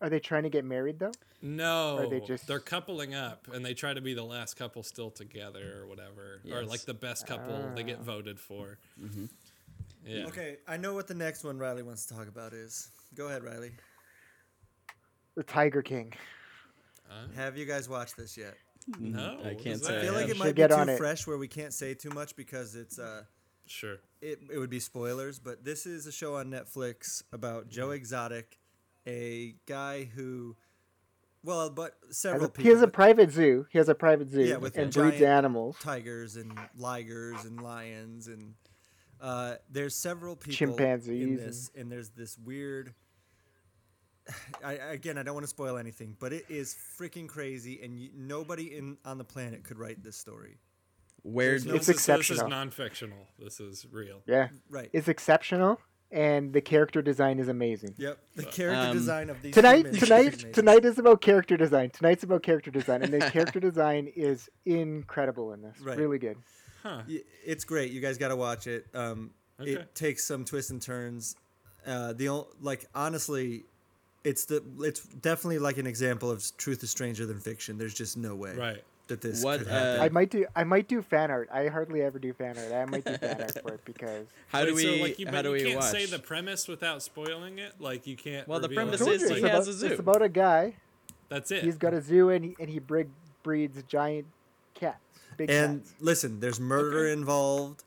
[0.00, 1.10] Are they trying to get married though?
[1.42, 4.82] No, Or they just- they're coupling up, and they try to be the last couple
[4.82, 8.04] still together, or whatever, or like the best couple they get ah.
[8.04, 8.78] voted for.
[9.00, 9.26] Mm-hmm.
[10.06, 10.26] Yeah.
[10.26, 12.90] Okay, I know what the next one Riley wants to talk about is.
[13.14, 13.72] Go ahead, Riley.
[15.34, 16.12] The Tiger King.
[17.36, 18.54] Have you guys watched this yet?
[18.98, 20.96] No, I can't say I feel like it Should might be get too on it.
[20.98, 23.24] fresh where we can't say too much because it's uh
[23.66, 23.96] Sure.
[24.22, 28.58] it, it would be spoilers, but this is a show on Netflix about Joe Exotic,
[29.06, 30.56] a guy who
[31.44, 33.66] well, but Has several a- people he has a but private zoo.
[33.70, 35.76] He has a private zoo Yeah, with and giant breeds animals.
[35.82, 38.54] tigers and ligers and lions and
[39.20, 42.94] uh, there's several people Chimpanzees in this and there's this weird
[44.64, 48.10] I, again, I don't want to spoil anything, but it is freaking crazy, and you,
[48.14, 50.58] nobody in on the planet could write this story.
[51.22, 52.50] Where There's no- It's This is, so this is exceptional.
[52.58, 53.26] non-fictional.
[53.38, 54.22] This is real.
[54.26, 54.88] Yeah, Right.
[54.92, 55.80] it's exceptional.
[56.10, 57.94] and the character design is amazing.
[57.98, 58.18] Yep.
[58.34, 61.90] The character Um, design of these Tonight, humans is tonight, tonight is about character design.
[61.90, 65.78] Tonight's about character design, and the character design is incredible in this.
[65.80, 65.98] Right.
[65.98, 66.38] Really good.
[66.82, 67.02] Huh.
[67.44, 67.92] It's great.
[67.92, 68.86] You guys got to watch it.
[68.94, 69.72] Um, Okay.
[69.72, 71.34] It takes some twists and turns.
[71.84, 73.64] Uh, the ol- like honestly,
[74.28, 77.78] it's the it's definitely like an example of truth is stranger than fiction.
[77.78, 78.84] There's just no way Right.
[79.08, 80.00] that this What, could uh, happen.
[80.02, 80.46] I might do.
[80.54, 81.48] I might do fan art.
[81.52, 82.72] I hardly ever do fan art.
[82.72, 84.96] I might do fan art for it because How do Wait, we?
[84.98, 85.90] so, like, you, how but do you we can't watch?
[85.90, 87.72] say the premise without spoiling it.
[87.80, 88.46] Like you can't.
[88.46, 89.06] Well, the premise I it.
[89.06, 89.86] told is he it's has about, a zoo.
[89.86, 90.74] It's about a guy.
[91.28, 91.64] That's it.
[91.64, 93.08] He's got a zoo and he, and he brig,
[93.42, 94.26] breeds giant
[94.74, 94.96] cats.
[95.36, 95.94] Big and cats.
[96.00, 97.12] listen, there's murder Okay.
[97.12, 97.84] involved.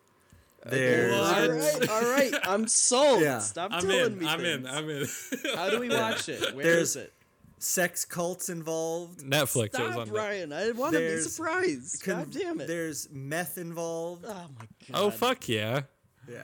[0.63, 0.71] What?
[0.71, 2.33] There's all right, all right.
[2.43, 3.21] I'm sold.
[3.21, 3.39] Yeah.
[3.39, 4.19] Stop I'm telling in.
[4.19, 4.67] me I'm in.
[4.67, 5.07] I'm in.
[5.55, 6.55] How do we watch it?
[6.55, 7.13] Where There's- is it?
[7.57, 9.19] sex cults involved.
[9.21, 9.65] Netflix.
[9.65, 10.15] it was Stop, on there.
[10.15, 10.51] Ryan.
[10.53, 12.03] I want to be surprised.
[12.03, 12.67] Con- God damn it.
[12.67, 14.25] There's meth involved.
[14.27, 14.95] Oh my god.
[14.95, 15.81] Oh fuck yeah!
[16.27, 16.41] Yeah.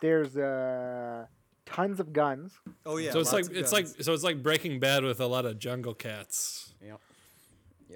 [0.00, 1.26] There's uh,
[1.66, 2.52] tons of guns.
[2.86, 3.12] Oh yeah.
[3.12, 3.72] so it's like it's guns.
[3.72, 6.74] like so it's like Breaking Bad with a lot of jungle cats.
[6.82, 7.00] Yep.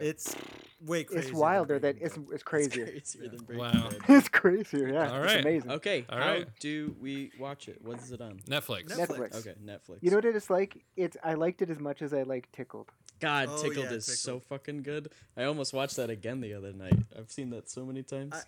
[0.00, 0.37] It's
[0.84, 1.28] way crazy.
[1.28, 2.87] It's wilder than it's, it's crazier.
[2.87, 3.90] Crazier than Breaking Wow.
[3.90, 3.98] Bad.
[4.08, 4.88] it's crazier.
[4.92, 5.70] Yeah, All it's amazing.
[5.72, 6.48] Okay, All how right.
[6.61, 7.80] do we watch it?
[7.82, 8.40] What is it on?
[8.48, 8.87] Netflix.
[8.96, 9.34] Netflix.
[9.37, 9.98] Okay, Netflix.
[10.00, 10.84] You know what it is like?
[10.96, 12.90] It's I liked it as much as I like Tickled.
[13.20, 15.11] God, Oh, Tickled yeah, is so fucking good.
[15.37, 16.98] I almost watched that again the other night.
[17.18, 18.34] I've seen that so many times.
[18.34, 18.42] I-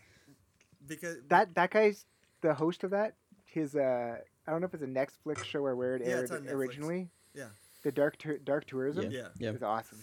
[0.87, 2.05] because That that guy's
[2.41, 3.15] the host of that.
[3.45, 6.23] His uh, I don't know if it's a Netflix show or where it Yeah, aired
[6.25, 7.09] it's on originally.
[7.35, 7.47] yeah.
[7.83, 9.11] The dark Tour dark tourism.
[9.11, 9.29] yeah, Yeah.
[9.39, 9.99] yeah, It's awesome.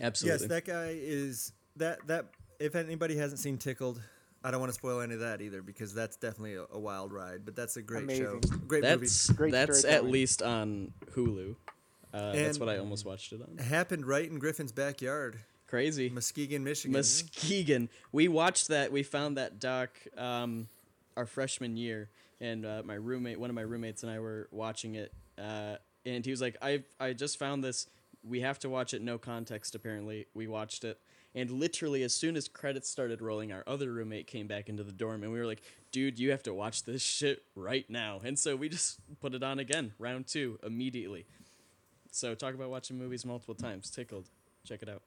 [0.00, 0.40] Absolutely.
[0.44, 2.26] Yes, that guy is that that.
[2.58, 4.02] If anybody hasn't seen Tickled,
[4.44, 7.10] I don't want to spoil any of that either because that's definitely a, a wild
[7.12, 7.44] ride.
[7.46, 8.62] But that's a great show, Amazing.
[8.68, 10.12] great that's Great that's at storytelling.
[10.12, 11.56] least on Hulu.
[12.12, 13.48] Uh, that's what I almost watched it on.
[13.56, 13.62] movie.
[13.62, 16.08] Happened right in Griffin's backyard, Crazy.
[16.10, 16.92] Muskegon, Michigan.
[16.92, 17.88] Muskegon.
[18.12, 18.90] We watched that.
[18.92, 20.68] We found that doc um,
[21.16, 22.10] our freshman year,
[22.40, 25.12] and uh, my roommate, one of my roommates, and I were watching it.
[25.38, 27.86] Uh, and he was like, "I I just found this.
[28.22, 29.02] We have to watch it.
[29.02, 29.74] No context.
[29.74, 31.00] Apparently, we watched it."
[31.34, 34.92] And literally, as soon as credits started rolling, our other roommate came back into the
[34.92, 38.38] dorm, and we were like, "Dude, you have to watch this shit right now." And
[38.38, 41.26] so we just put it on again, round two, immediately.
[42.10, 43.90] So talk about watching movies multiple times.
[43.90, 44.28] Tickled.
[44.64, 45.02] Check it out.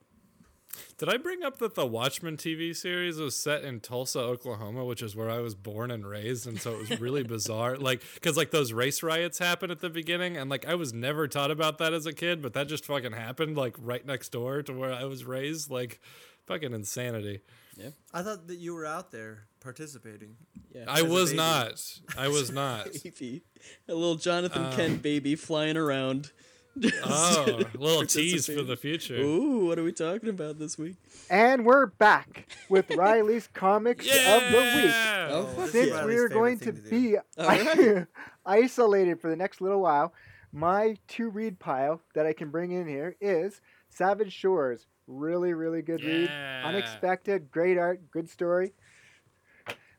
[0.97, 5.01] Did I bring up that the Watchmen TV series was set in Tulsa, Oklahoma, which
[5.01, 7.77] is where I was born and raised, and so it was really bizarre.
[7.77, 11.27] Like, because like those race riots happened at the beginning, and like I was never
[11.27, 14.61] taught about that as a kid, but that just fucking happened like right next door
[14.63, 15.69] to where I was raised.
[15.69, 15.99] Like,
[16.45, 17.41] fucking insanity.
[17.75, 20.35] Yeah, I thought that you were out there participating.
[20.73, 20.85] Yeah.
[20.87, 21.81] I a was not.
[22.17, 22.87] I was not.
[23.03, 23.43] baby.
[23.87, 26.31] A little Jonathan Kent uh, baby flying around.
[27.05, 29.15] Oh, a little tease for the future.
[29.15, 30.95] Ooh, what are we talking about this week?
[31.29, 34.93] And we're back with Riley's comics of the week.
[34.93, 36.05] Oh, oh this fuck is Since yeah.
[36.05, 36.89] We are going to thing do.
[36.89, 38.07] be Alright.
[38.45, 40.13] isolated for the next little while,
[40.51, 44.87] my to read pile that I can bring in here is Savage Shores.
[45.05, 46.29] Really, really good read.
[46.63, 48.73] Unexpected, great art, good story.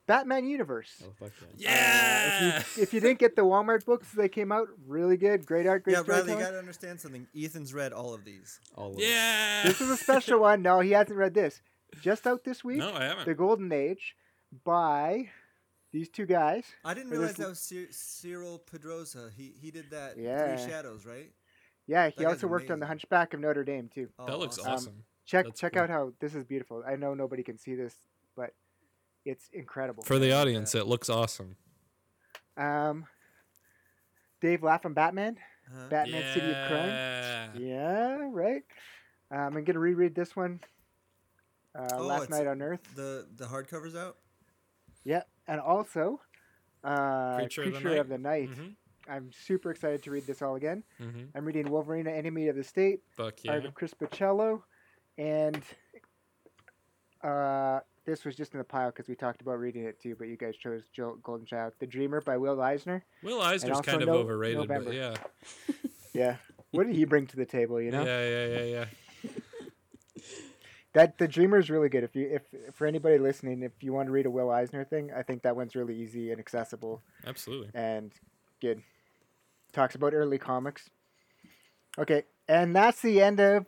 [0.07, 1.03] Batman Universe.
[1.03, 1.49] Oh, fuck that.
[1.57, 2.53] Yeah.
[2.57, 5.47] Uh, if you, if you didn't get the Walmart books, they came out really good.
[5.47, 7.27] Great art, great yeah, Riley, you got to understand something.
[7.37, 8.61] Ethan's read all of these.
[8.77, 9.03] All of them.
[9.09, 9.63] yeah.
[9.65, 10.63] This is a special one.
[10.63, 11.63] No, he hasn't read this.
[12.03, 13.25] Just out this week, No, I haven't.
[13.25, 14.15] The Golden Age
[14.65, 15.29] by
[15.93, 16.65] these two guys.
[16.85, 19.31] I didn't realize that was Cy- Cyril Pedrosa.
[19.37, 20.57] He he did that Yeah.
[20.57, 21.31] Three Shadows, right?
[21.87, 22.87] Yeah, he That also worked on The.
[22.87, 24.09] Hunchback of Notre Dame too.
[24.19, 24.73] Oh, that looks awesome.
[24.73, 25.05] awesome.
[25.27, 25.83] Check That's check cool.
[25.83, 26.83] out how this is beautiful.
[26.87, 27.95] I know nobody can see this,
[28.37, 28.51] but
[29.25, 30.03] it's incredible.
[30.05, 31.57] For the audience, it looks awesome.
[32.57, 33.07] um,
[34.41, 35.39] Dave Lapham Batman,
[35.71, 35.89] Uh-huh.
[35.89, 36.89] Batman City of Crime.
[36.89, 37.49] Yeah.
[37.59, 38.63] Yeah, right.
[39.31, 40.61] Um, I'm gonna reread this one.
[41.75, 42.81] Uh, Oh, Last Night on Earth.
[42.95, 44.19] The the hardcover's out.
[45.05, 46.21] Yeah, and also
[46.85, 48.45] uh, Creature Creature, of the Night.
[48.49, 48.69] of the Night.
[48.69, 48.77] Mhm.
[49.09, 50.83] I'm super excited to read this all again.
[51.01, 51.31] Mhm.
[51.35, 53.53] I'm reading Wolverine, Enemy of the State, Fuck yeah.
[53.53, 54.63] art of Chris Pacello,
[55.19, 55.63] and
[57.23, 60.29] uh, this was just in the pile because we talked about reading it too, but
[60.29, 63.05] you guys chose Joe Golden Child, The Dreamer by Will Eisner.
[63.23, 64.85] Will Eisner's also kind of no- overrated, November.
[64.91, 65.15] but yeah.
[66.15, 66.37] Yeah,
[66.71, 67.81] what did he bring to the table?
[67.81, 68.85] You know Yeah, yeah, yeah,
[69.25, 69.31] yeah.
[70.93, 72.05] that The Dreamer is really good.
[72.05, 75.11] If you, if for anybody listening, if you want to read a Will Eisner thing,
[75.17, 77.71] I think that one's really easy and accessible Absolutely.
[77.75, 78.13] and
[78.61, 78.83] good.
[79.73, 80.89] Talks about early comics.
[81.99, 83.67] Okay, and that's the end of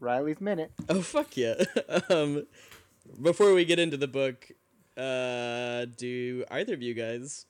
[0.00, 0.72] Riley's minute.
[0.88, 1.62] Oh fuck yeah.
[2.08, 2.46] um,
[3.20, 4.50] before we get into the book,
[4.96, 7.46] uh, do either of you guys?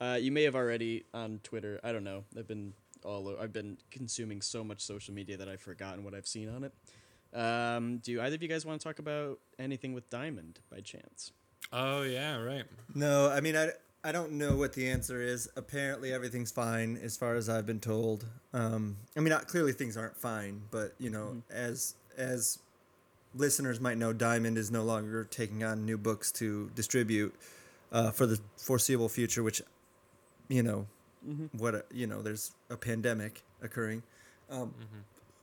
[0.00, 1.80] Uh, you may have already on Twitter.
[1.82, 2.24] I don't know.
[2.36, 2.72] I've been
[3.04, 3.36] all.
[3.40, 6.72] I've been consuming so much social media that I've forgotten what I've seen on it.
[7.34, 11.32] Um, do either of you guys want to talk about anything with Diamond by chance?
[11.72, 12.64] Oh yeah, right.
[12.94, 13.70] No, I mean I,
[14.04, 15.48] I don't know what the answer is.
[15.56, 18.24] Apparently, everything's fine as far as I've been told.
[18.54, 22.58] Um, I mean, not, clearly things aren't fine, but you know, as as
[23.34, 27.34] listeners might know, Diamond is no longer taking on new books to distribute
[27.92, 29.42] uh, for the foreseeable future.
[29.42, 29.62] Which,
[30.48, 30.86] you know,
[31.56, 34.02] what a, you know, there's a pandemic occurring.
[34.50, 34.74] Um,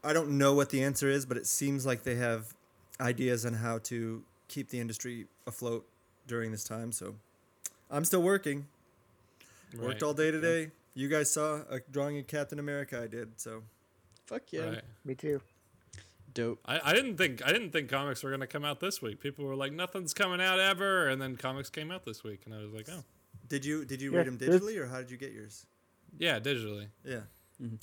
[0.03, 2.53] I don't know what the answer is, but it seems like they have
[2.99, 5.85] ideas on how to keep the industry afloat
[6.27, 6.91] during this time.
[6.91, 7.15] So
[7.89, 8.67] I'm still working.
[9.79, 10.71] Worked all day today.
[10.93, 13.31] You guys saw a drawing of Captain America I did.
[13.35, 13.63] So
[14.25, 14.61] Fuck yeah.
[14.69, 14.81] Right.
[15.03, 15.41] Me too.
[16.35, 16.59] Dope.
[16.65, 19.19] I, I didn't think I didn't think comics were gonna come out this week.
[19.19, 22.53] People were like, "Nothing's coming out ever," and then comics came out this week, and
[22.53, 23.03] I was like, "Oh,
[23.47, 25.65] did you did you Yeah, read them digitally or how did you get yours?
[26.19, 27.21] yeah, digitally." Yeah.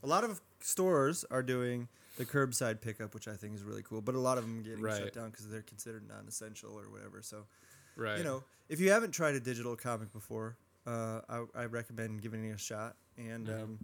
[0.03, 1.88] A lot of stores are doing
[2.19, 4.03] the curbside pickup, which I think is really cool.
[4.03, 7.23] But a lot of them are getting shut down because they're considered non-essential or whatever.
[7.23, 7.47] So
[7.97, 8.19] Right.
[8.19, 12.45] you know, if you haven't tried a digital comic before, uh, I, I recommend giving
[12.45, 12.97] it a shot.
[13.17, 13.79] And um,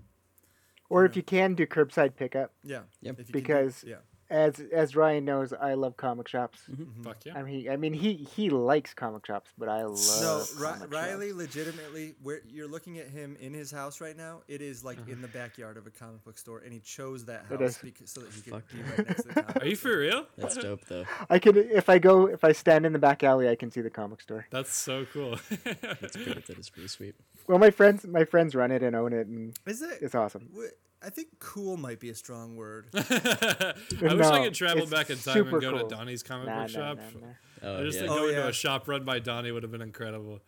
[0.90, 3.18] Or if you can do curbside pickup, yeah, Yep.
[3.20, 3.96] if you can do- because yeah,
[4.30, 6.60] as as Ryan knows, I love comic shops.
[6.70, 6.82] Mm-hmm.
[6.82, 7.02] Mm-hmm.
[7.02, 7.38] Fuck yeah.
[7.38, 10.20] I mean, he, I mean, he he likes comic shops, but I love.
[10.20, 11.38] No, Ri- comic Riley, shops.
[11.38, 15.12] legitimately, where you're looking at him in his house right now, it is like mm-hmm.
[15.12, 18.20] in the backyard of a comic book store, and he chose that house because, so
[18.20, 18.72] that he could Fuck.
[18.72, 20.26] be right next to the comic Are you for real?
[20.36, 21.04] That's dope though.
[21.30, 23.80] I could if I go if I stand in the back alley, I can see
[23.80, 24.46] the comic store.
[24.50, 25.38] That's so cool.
[25.64, 26.42] That's pretty.
[26.46, 27.14] That is pretty sweet.
[27.46, 29.58] Well, my friends my friends run it and own it, and.
[29.66, 29.98] Is it?
[30.02, 30.48] it's awesome.
[30.54, 32.86] Wh- I think cool might be a strong word.
[32.94, 35.88] I wish I could travel back in time and go cool.
[35.88, 36.98] to Donnie's comic Nah, book nah, shop.
[37.20, 37.32] nah, nah.
[37.62, 38.00] Oh I just yeah.
[38.02, 38.42] think Oh, going yeah.
[38.42, 40.40] to a shop run by Donnie would have been incredible.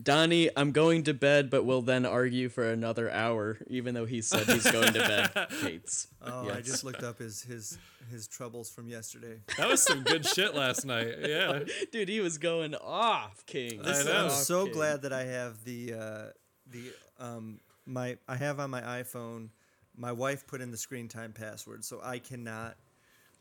[0.00, 4.20] Donnie, I'm going to bed, but we'll then argue for another hour, even though he
[4.20, 4.98] said he's going to
[5.34, 5.48] bed.
[5.62, 6.08] Hates.
[6.22, 7.78] Oh, I just looked up his his
[8.10, 9.38] his troubles from yesterday.
[9.58, 11.14] That was some good shit last night.
[11.20, 11.60] Yeah.
[11.92, 13.80] Dude, he was going off, King.
[13.84, 14.24] I know.
[14.24, 14.72] I'm so King.
[14.74, 16.22] glad that I have the uh,
[16.68, 19.50] the um my I have on my iPhone.
[19.96, 22.76] My wife put in the screen time password, so I cannot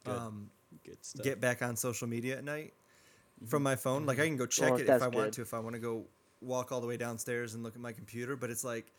[0.05, 0.49] um,
[0.85, 1.23] Good stuff.
[1.23, 2.73] get back on social media at night
[3.47, 4.05] from my phone.
[4.05, 5.75] Like I can go check Well, it if that's I want to, if I want
[5.75, 6.05] to go
[6.41, 8.35] walk all the way downstairs and look at my computer.
[8.35, 8.91] But it's like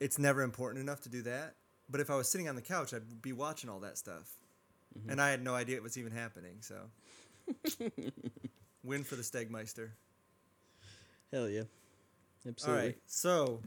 [0.00, 1.54] it's never important enough to do that.
[1.88, 4.36] But if I was sitting on the couch, I'd be watching all that stuff,
[4.98, 5.10] Mm-hmm.
[5.10, 6.56] and I had no idea it was even happening.
[6.60, 6.76] So
[8.82, 9.90] win for the Stegmeister.
[11.32, 11.62] Hell yeah.
[12.46, 12.84] Absolutely.
[12.84, 13.60] right, so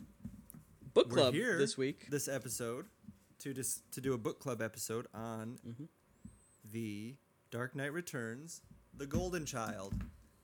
[0.94, 2.08] Book club here this week.
[2.10, 2.86] this episode
[3.40, 5.84] to dis- to do a book club episode on Mm-hmm.
[6.72, 7.16] the
[7.52, 8.62] Dark Knight Returns,
[8.98, 9.94] The Golden Child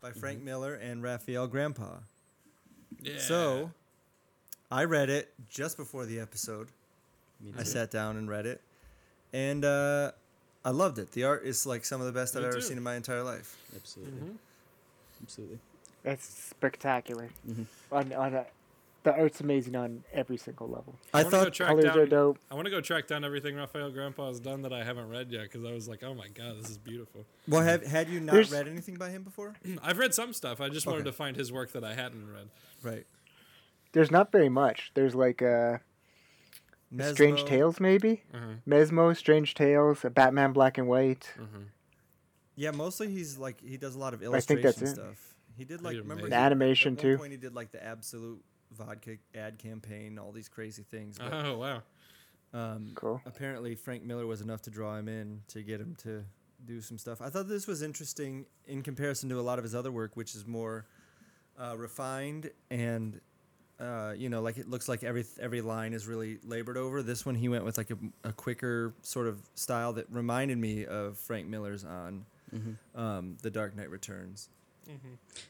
[0.01, 0.19] by Mm-hmm.
[0.19, 1.99] Frank Miller and Rafael Grampá.
[3.01, 3.17] Yeah.
[3.19, 3.71] So
[4.71, 6.67] I read it just before the episode.
[7.60, 8.62] I sat down and read it,
[9.34, 10.12] and uh,
[10.63, 11.12] I loved it.
[11.12, 13.21] The art is like some of the best Me I've ever seen in my entire
[13.23, 13.58] life.
[13.75, 14.29] Absolutely.
[15.21, 15.60] Absolutely.
[16.05, 17.29] It's spectacular.
[17.47, 17.63] Mm-hmm.
[17.91, 18.45] On on a,
[19.06, 21.00] the art's amazing on every single level.
[21.13, 22.38] I, wanna go thought track Colors down, are dope.
[22.52, 25.32] I want to go track down everything Rafael Grampá has done that I haven't read
[25.32, 27.26] yet because I was like, oh my god, this is beautiful.
[27.48, 29.54] Well, have had you not There's- read anything by him before?
[29.82, 30.60] I've read some stuff.
[30.60, 31.10] I just wanted Okay.
[31.12, 32.50] to find his work that I hadn't read.
[32.84, 33.06] Right.
[33.94, 34.91] There's not very much.
[34.94, 35.78] There's like uh,
[37.13, 38.24] Strange Tales, maybe.
[38.34, 38.46] Uh-huh.
[38.68, 41.34] Mesmo, Strange Tales, Batman Black and White.
[42.58, 45.15] Yeah, mostly he's like he does a lot of illustration I think that's illustration it.
[45.18, 45.36] stuff.
[45.58, 46.39] He did like Pretty remember amazing.
[46.39, 47.18] he- Animation, at one too.
[47.18, 48.41] Point he did like the Absolut
[48.75, 51.17] vodka ad campaign, all these crazy things.
[51.17, 51.81] But Oh wow.
[52.53, 53.21] um, Cool.
[53.25, 56.23] apparently Frank Miller was enough to draw him in to get him to
[56.65, 57.21] do some stuff.
[57.21, 60.35] I thought this was interesting in comparison to a lot of his other work, which
[60.35, 60.85] is more
[61.59, 63.19] uh, refined and
[63.77, 67.03] uh, you know, like it looks like every every line is really labored over.
[67.03, 70.85] This one he went with like a, a quicker sort of style that reminded me
[70.85, 72.25] of Frank Miller's on
[72.95, 74.47] um, The Dark Knight Returns.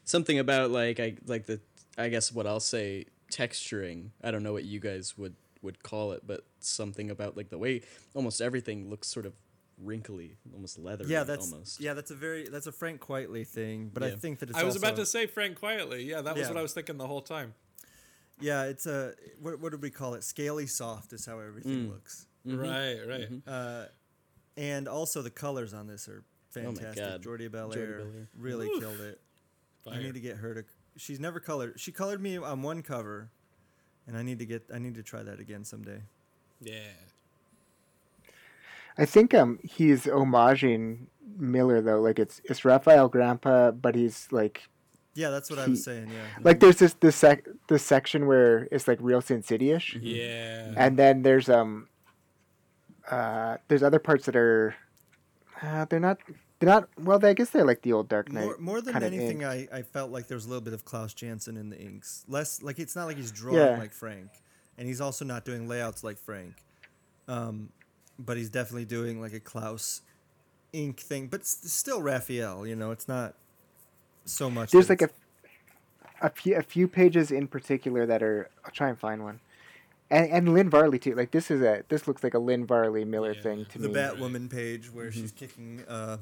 [0.05, 1.59] Something about like I like the
[1.99, 3.05] I guess what I'll say
[3.35, 4.11] texturing.
[4.23, 7.57] I don't know what you guys would would call it, but something about like the
[7.57, 7.81] way
[8.13, 9.33] almost everything looks sort of
[9.81, 11.09] wrinkly, almost leathery.
[11.09, 11.81] Yeah, that's almost.
[11.81, 13.91] yeah, that's a very that's a Frank Quitely thing.
[13.93, 16.05] But I think that it's I was about to say Frank Quitely.
[16.05, 16.49] Yeah, that was Yeah.
[16.49, 17.53] what I was thinking the whole time.
[18.39, 20.23] Yeah, it's a what, what did we call it?
[20.23, 21.89] Scaly soft is how everything mm.
[21.89, 22.27] looks.
[22.47, 22.59] Mm-hmm.
[22.59, 23.31] Right, right.
[23.31, 23.49] Mm-hmm.
[23.49, 23.85] Uh,
[24.57, 27.03] and also the colors on this are oh fantastic.
[27.03, 27.23] God.
[27.23, 28.79] Jordi Jordie Bellaire really Oof.
[28.79, 29.19] killed it.
[29.89, 30.63] I need to get her to.
[30.97, 31.79] She's never colored.
[31.79, 33.29] She colored me on one cover,
[34.07, 34.63] and I need to get.
[34.73, 36.01] I need to try that again someday.
[36.61, 36.79] Yeah.
[38.97, 41.99] I think um he's homaging Miller though.
[42.01, 44.69] Like it's it's Rafael Grampá, but he's like
[45.15, 46.09] Yeah, that's what I was saying.
[46.11, 46.25] Yeah.
[46.43, 50.73] like there's this this sec this section where it's like real Sin City-ish, Yeah.
[50.77, 51.89] and then there's um
[53.11, 54.75] uh there's other parts that are
[55.61, 56.19] uh, they're not
[56.65, 57.19] They're not well.
[57.19, 58.43] They, I guess they're like the old Dark Knight.
[58.45, 59.45] More, more than anything.
[59.45, 62.25] I, I felt like there was a little bit of Klaus Janson in the inks.
[62.27, 63.77] Less like it's not like he's drawing Yeah.
[63.77, 64.29] like Frank,
[64.77, 66.55] and he's also not doing layouts like Frank.
[67.27, 67.69] Um,
[68.17, 70.01] but he's definitely doing like a Klaus
[70.73, 72.65] ink thing, but still Rafael.
[72.65, 73.35] You know, it's not
[74.25, 74.71] so much.
[74.71, 75.09] There's like a
[76.21, 78.49] a few a few pages in particular that are.
[78.63, 79.39] I'll try and find one.
[80.11, 81.15] And, and Lynn Varley too.
[81.15, 83.41] Like this is a this looks like a Lynn Varley Miller Yeah.
[83.41, 83.93] thing to the me.
[83.93, 85.19] The Batwoman page where Mm-hmm.
[85.21, 86.17] she's kicking uh,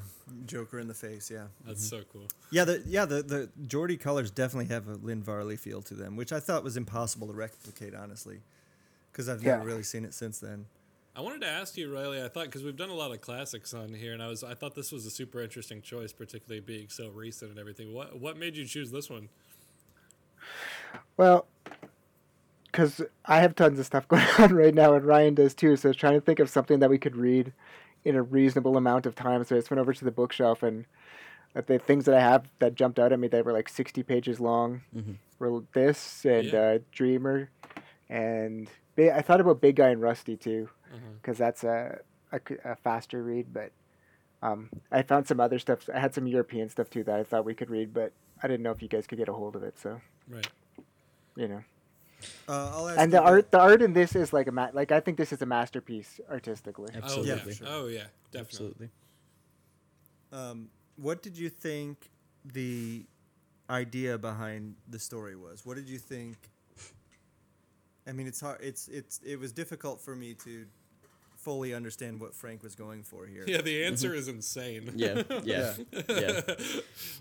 [0.46, 1.30] Joker in the face.
[1.30, 2.28] Yeah, That's so cool.
[2.50, 6.16] yeah, the yeah the the Jordie colors definitely have a Lynn Varley feel to them,
[6.16, 8.40] which I thought was impossible to replicate, honestly,
[9.12, 9.66] because I've never Yeah.
[9.66, 10.66] really seen it since then.
[11.16, 12.24] I wanted to ask you, Riley.
[12.24, 14.54] I thought because we've done a lot of classics on here, and I was I
[14.56, 17.94] thought this was a super interesting choice, particularly being so recent and everything.
[17.94, 19.28] What what made you choose this one?
[21.18, 21.46] Well,
[22.74, 25.76] because I have tons of stuff going on right now, and Ryan does too.
[25.78, 27.54] So I was trying to think of something that we could read
[28.04, 29.44] in a reasonable amount of time.
[29.46, 30.86] So I just went over to the bookshelf and
[31.56, 34.02] uh, the things that I have that jumped out at me that were like sixty
[34.04, 34.82] pages long
[35.40, 36.60] were this and Yeah.
[36.60, 37.50] uh, Dreamer,
[38.10, 40.70] and Bi- I thought about Big Guy and Rusty too,
[41.22, 42.00] because that's a
[42.84, 43.54] faster read.
[43.54, 43.72] But
[44.42, 45.88] um, I found some other stuff.
[45.94, 48.64] I had some European stuff too that I thought we could read, but I didn't
[48.64, 49.78] know if you guys could get a hold of it.
[49.80, 50.48] So Right.
[51.36, 51.64] you know.
[52.48, 55.00] Uh, and the about- art the art in this is like a ma- like I
[55.00, 56.92] think this is a masterpiece artistically.
[56.96, 57.32] Absolutely.
[57.32, 57.54] Oh yeah.
[57.54, 57.68] sure.
[57.70, 58.00] Oh yeah.
[58.32, 58.40] Definitely.
[58.40, 58.90] Absolutely.
[60.32, 62.10] Um, what did you think
[62.46, 63.06] the
[63.70, 65.66] idea behind the story was?
[65.66, 66.38] What did you think?
[68.08, 68.60] I mean, it's hard.
[68.62, 70.66] It's it's it was difficult for me to
[71.38, 73.44] fully understand what Frank was going for here.
[73.48, 73.62] Yeah.
[73.62, 74.92] The answer is insane.
[74.96, 75.74] Yeah, yeah,
[76.10, 76.42] yeah.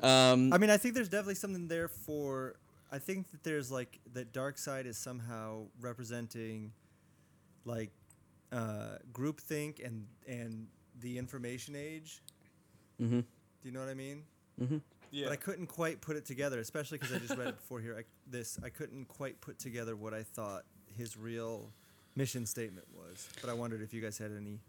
[0.03, 2.57] Um, I mean, I think there's definitely something there for.
[2.93, 6.73] I think that there's like that Darkseid is somehow representing,
[7.65, 7.91] like,
[8.53, 10.67] uh, groupthink and and
[11.01, 12.23] the information age.
[13.01, 13.21] Mm-hmm.
[13.21, 13.25] Do
[13.65, 14.23] you know what I mean?
[15.11, 15.25] Yeah.
[15.25, 17.97] But I couldn't quite put it together, especially because I just read it before here.
[17.99, 20.65] I, this I couldn't quite put together what I thought
[20.97, 21.71] his real
[22.15, 23.29] mission statement was.
[23.41, 24.61] But I wondered if you guys had any.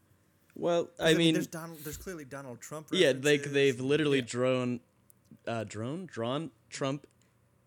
[0.56, 1.80] well, I mean, there's Donald.
[1.84, 2.88] There's clearly Donald Trump.
[2.92, 4.26] yeah, like they've literally Yeah.
[4.28, 4.80] drawn,
[5.48, 7.06] uh, drone, drawn Trump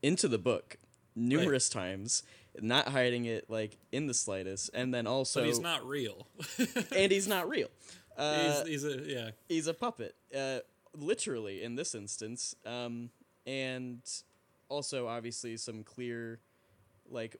[0.06, 0.78] into the book
[1.16, 2.22] numerous times,
[2.60, 6.28] not hiding it like in the slightest, and then also, but he's not real.
[6.96, 7.68] and he's not real.
[8.18, 9.30] Uh, he's, he's a yeah.
[9.46, 10.60] he's a puppet, uh,
[10.94, 13.10] literally in this instance, um,
[13.46, 14.00] and
[14.70, 16.40] also obviously some clear,
[17.10, 17.36] like,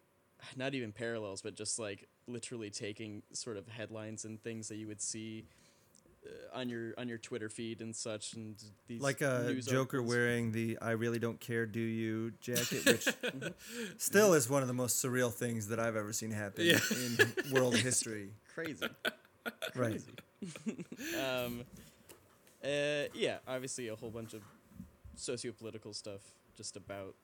[0.54, 4.86] not even parallels, but just like literally taking sort of headlines and things that you
[4.86, 5.46] would see
[6.54, 8.56] on your on your Twitter feed and such, and
[8.88, 10.08] these like a news Joker articles.
[10.08, 13.08] wearing the "I really don't care, do you" jacket, which
[13.98, 16.78] still is one of the most surreal things that I've ever seen happen Yeah.
[16.90, 18.30] in world history.
[18.54, 18.86] crazy.
[19.74, 20.00] Right.
[21.18, 21.62] um,
[22.64, 24.42] uh, yeah, obviously a whole bunch of
[25.14, 26.20] socio-political stuff
[26.56, 27.14] just about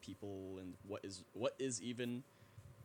[0.00, 2.22] people and what is what is even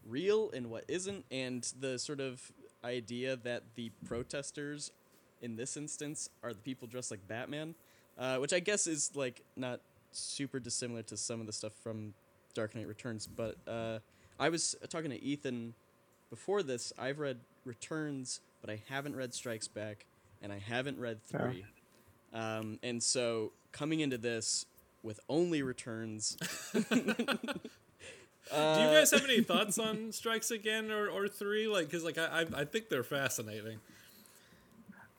[0.06, 2.52] real and what isn't, and the sort of
[2.84, 4.92] idea that the protesters
[5.42, 7.76] in this instance are the people dressed like Batman,
[8.18, 12.14] uh, which I guess is like not super dissimilar to some of the stuff from
[12.54, 13.28] Dark Knight Returns.
[13.28, 14.00] But uh,
[14.40, 15.74] I was talking to Ethan
[16.30, 16.92] before this.
[16.98, 20.06] I've read Returns, but I haven't read Strikes Back,
[20.42, 21.38] and I haven't read Oh.
[21.38, 21.66] Three.
[22.34, 24.66] Um, and so coming into this
[25.04, 26.38] with only Returns,
[28.50, 31.68] Do you guys have any thoughts on Strikes Again or, or three?
[31.68, 33.80] Like, cause like I I, I think they're fascinating.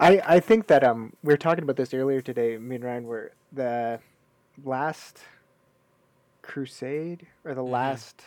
[0.00, 2.56] I I think that um we were talking about this earlier today.
[2.58, 4.00] Me and Ryan were the
[4.64, 5.20] last
[6.42, 8.22] Crusade or the last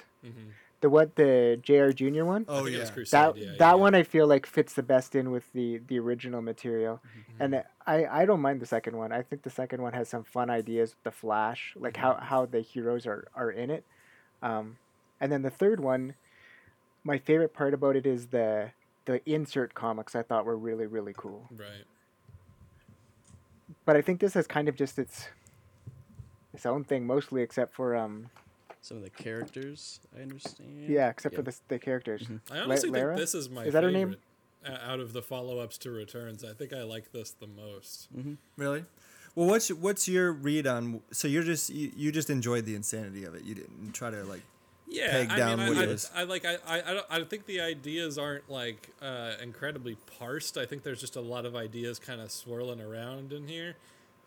[0.81, 1.91] the what the Jr.
[1.91, 2.45] Junior one.
[2.47, 2.89] Oh I think it yeah.
[2.89, 3.73] Crusade, that yeah, that yeah.
[3.73, 7.01] one I feel like fits the best in with the the original material,
[7.39, 9.11] and I I don't mind the second one.
[9.11, 12.45] I think the second one has some fun ideas with the Flash, like how how
[12.45, 13.85] the heroes are are in it,
[14.41, 14.77] um,
[15.19, 16.15] and then the third one,
[17.03, 18.71] my favorite part about it is the
[19.05, 20.15] the insert comics.
[20.15, 21.85] I thought were really really cool, Right.
[23.85, 25.27] but I think this is kind of just its
[26.53, 28.29] its own thing mostly, except for um
[28.81, 30.85] some of the characters I understand.
[30.89, 32.27] yeah, except for the the characters.
[32.51, 33.15] I honestly La- Lara?
[33.15, 34.17] think this is my Is that her name?
[34.65, 36.43] uh, out of the follow-ups to Returns.
[36.43, 38.07] I think I like this the most.
[38.57, 38.85] Really?
[39.33, 41.01] Well, what's what's your read on?
[41.11, 43.43] So you're just you, you just enjoyed the insanity of it.
[43.43, 44.41] You didn't try to like.
[44.91, 46.21] Yeah, peg I down mean, I, I.
[46.21, 46.43] I like.
[46.43, 50.57] I, I, I, don't, I think the ideas aren't like uh, incredibly parsed.
[50.57, 53.77] I think there's just a lot of ideas kind of swirling around in here,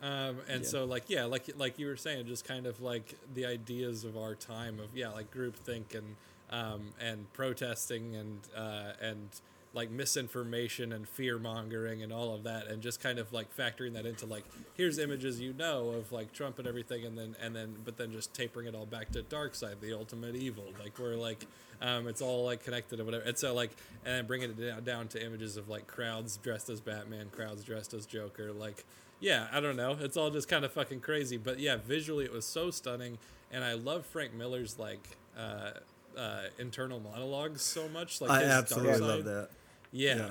[0.03, 3.45] um, and so like yeah, like like you were saying, just kind of like the
[3.45, 6.17] ideas of our time of yeah, like groupthink and
[6.51, 9.29] um, and protesting and uh, and
[9.75, 13.93] like misinformation and fear mongering and all of that and just kind of like factoring
[13.93, 14.45] that into like
[14.77, 18.13] here's images you know of like Trump and everything and then and then but then
[18.13, 20.65] just tapering it all back to Darkseid the ultimate evil.
[20.81, 21.45] Like where like
[21.83, 23.25] um, it's all like connected or whatever.
[23.25, 23.73] And so like
[24.05, 27.65] and then bringing it down, down to images of like crowds dressed as Batman crowds
[27.65, 28.53] dressed as Joker.
[28.53, 28.85] Like
[29.19, 29.97] yeah I don't know.
[30.01, 31.37] It's all just kind of fucking crazy.
[31.37, 33.19] But yeah visually it was so stunning.
[33.51, 35.73] And I love Frank Miller's like uh,
[36.17, 39.51] uh, internal monologues so much like I absolutely love that.
[39.95, 40.31] Yeah.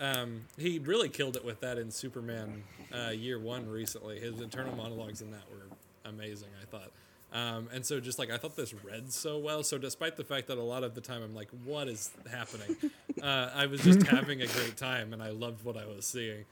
[0.00, 4.18] Um, he really killed it with that in Superman uh, Year One recently.
[4.18, 5.76] His internal monologues in that were
[6.08, 6.90] amazing, I thought.
[7.34, 9.62] Um, and so, just like, I thought this read so well.
[9.62, 12.76] So, despite the fact that a lot of the time I'm like, what is happening?
[13.22, 16.44] Uh, I was just having a great time and I loved what I was seeing.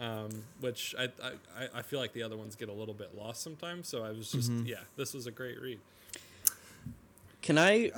[0.00, 3.42] Um, which I, I, I feel like the other ones get a little bit lost
[3.42, 3.86] sometimes.
[3.86, 5.78] So, I was just, yeah, this was a great read.
[7.42, 7.92] Can I,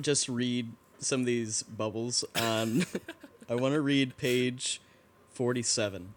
[0.00, 2.84] just read some of these bubbles on?
[3.52, 4.80] I want to read page
[5.34, 6.14] forty-seven.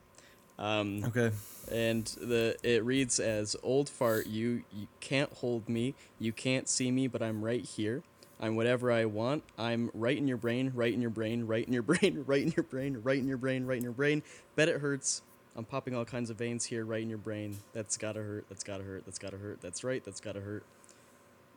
[0.57, 1.31] Um, Okay.
[1.69, 5.95] and the it reads as old fart you you can't hold me.
[6.17, 8.03] You can't see me but i'm right here.
[8.39, 9.43] I'm whatever i want.
[9.57, 12.53] I'm right in your brain right in your brain right in your brain right in
[12.55, 14.23] your brain right in your brain right in your brain.
[14.55, 15.21] Bet it hurts.
[15.57, 17.57] I'm popping all kinds of veins here right in your brain.
[17.73, 18.45] That's gotta hurt.
[18.47, 19.03] That's gotta hurt.
[19.05, 19.59] That's gotta hurt.
[19.59, 20.01] That's right.
[20.05, 20.63] That's gotta hurt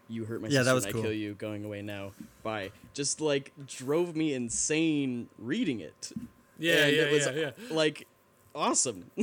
[0.08, 1.02] you hurt my Yeah, that sister was and cool.
[1.02, 6.12] i kill you going away now bye just like drove me insane reading it
[6.58, 7.50] Yeah, And yeah, it was yeah, yeah.
[7.70, 8.06] like
[8.54, 9.10] awesome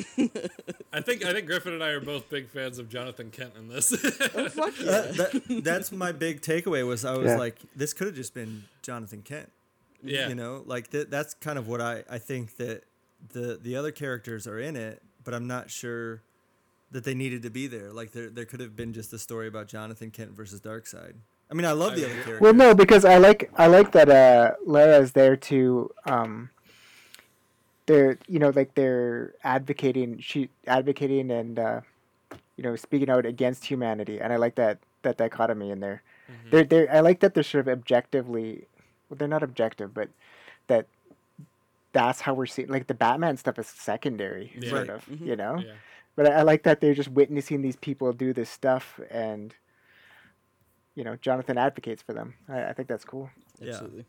[0.93, 3.67] I think I think Griffin and I are both big fans of Jonathan Kent in
[3.67, 3.91] this.
[3.93, 4.85] Oh, fuck yeah.
[4.85, 7.37] That, that, that's my big takeaway was I was Yeah.
[7.37, 9.51] like, this could have just been Jonathan Kent.
[10.03, 12.83] yeah, You know, like th- that's kind of what I, I think that
[13.33, 16.21] the the other characters are in it, but I'm not sure
[16.95, 17.91] that they needed to be there.
[17.91, 21.15] Like there there could have been just a story about Jonathan Kent versus Darkseid.
[21.51, 22.39] I mean, I love the other characters.
[22.41, 26.49] Well, no, because I like I like that uh, Lara is there to um,
[27.85, 31.81] they're you know like they're advocating she advocating and uh,
[32.55, 36.01] you know speaking out against humanity, and I like that that dichotomy in there.
[36.49, 38.67] They're they I like that they're sort of objectively,
[39.09, 40.07] well, they're not objective, but
[40.67, 40.87] that
[41.91, 44.69] that's how we're seeing like the Batman stuff is secondary, Yeah.
[44.69, 44.95] sort Right.
[44.95, 45.57] of, you know.
[45.63, 45.73] yeah.
[46.15, 49.53] But I, I like that they're just witnessing these people do this stuff, and
[50.95, 52.35] you know, Jonathan advocates for them.
[52.47, 53.29] I, I think that's cool.
[53.59, 53.71] Yeah.
[53.71, 54.05] Absolutely.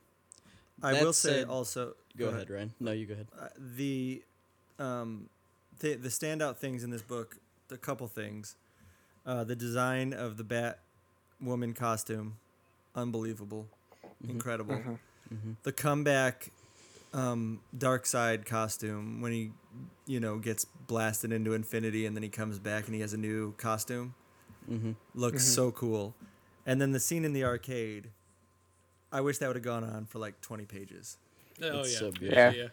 [0.83, 1.95] I That will say said- also.
[2.17, 2.73] Go ahead, Ryan.
[2.81, 3.27] No, you go ahead.
[3.39, 4.23] uh, the
[4.79, 5.29] um
[5.81, 7.37] the the standout things in this book
[7.71, 8.57] a couple things
[9.27, 10.79] uh the design of the bat
[11.41, 12.37] woman costume
[12.95, 13.67] unbelievable
[14.27, 14.99] incredible
[15.65, 16.51] the comeback
[17.17, 19.51] um Darkseid costume when he
[20.07, 23.17] you know gets blasted into infinity and then he comes back and he has a
[23.17, 24.15] new costume
[25.15, 26.15] looks so cool
[26.67, 28.11] and then the scene in the arcade
[29.13, 31.17] i wish that would have gone on for like 20 pages
[31.63, 31.99] Oh It's yeah.
[31.99, 32.51] so yeah, Yeah.
[32.53, 32.69] yeah.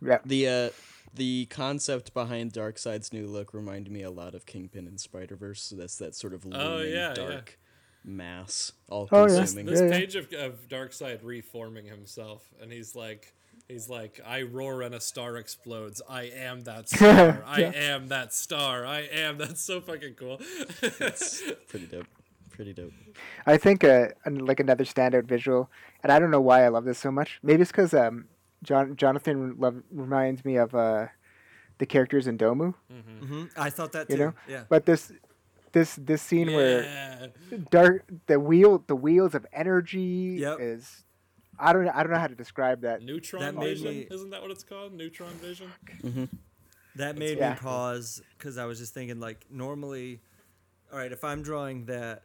[0.00, 0.18] Yeah.
[0.24, 0.70] The uh,
[1.14, 5.62] the concept behind Darkseid's new look reminded me a lot of Kingpin and Spider Verse.
[5.62, 7.40] So that's that sort of looming Oh, yeah, yeah.
[8.06, 9.36] Dark mass, all Oh, yeah.
[9.36, 9.66] consuming.
[9.66, 9.92] This Yeah, yeah.
[9.98, 13.34] page of, of Darkseid reforming himself, and he's like,
[13.68, 16.00] he's like, I roar and a star explodes.
[16.08, 17.42] I am that star.
[17.46, 18.86] I am that star.
[18.86, 19.38] I am.
[19.38, 20.38] That's so fucking cool.
[21.68, 22.06] Pretty dope.
[22.50, 22.92] Pretty dope.
[23.46, 25.70] I think uh, like another standout visual,
[26.02, 27.38] and I don't know why I love this so much.
[27.42, 28.26] Maybe it's because um,
[28.62, 31.08] John Jonathan love, reminds me of uh,
[31.76, 34.32] the characters in Domu, hmm i thought that too you know.
[34.48, 35.12] yeah But this
[35.76, 37.30] this this scene where
[37.70, 40.56] dark the wheel the wheels of energy Yep.
[40.60, 41.04] is
[41.58, 43.02] I don't I don't know how to describe that.
[43.02, 44.94] Neutron That vision, me- isn't that what it's called?
[44.94, 45.70] Neutron vision.
[46.96, 47.50] That made Yeah.
[47.50, 50.20] me pause because I was just thinking, like, normally,
[50.90, 52.22] all right, if I'm drawing that,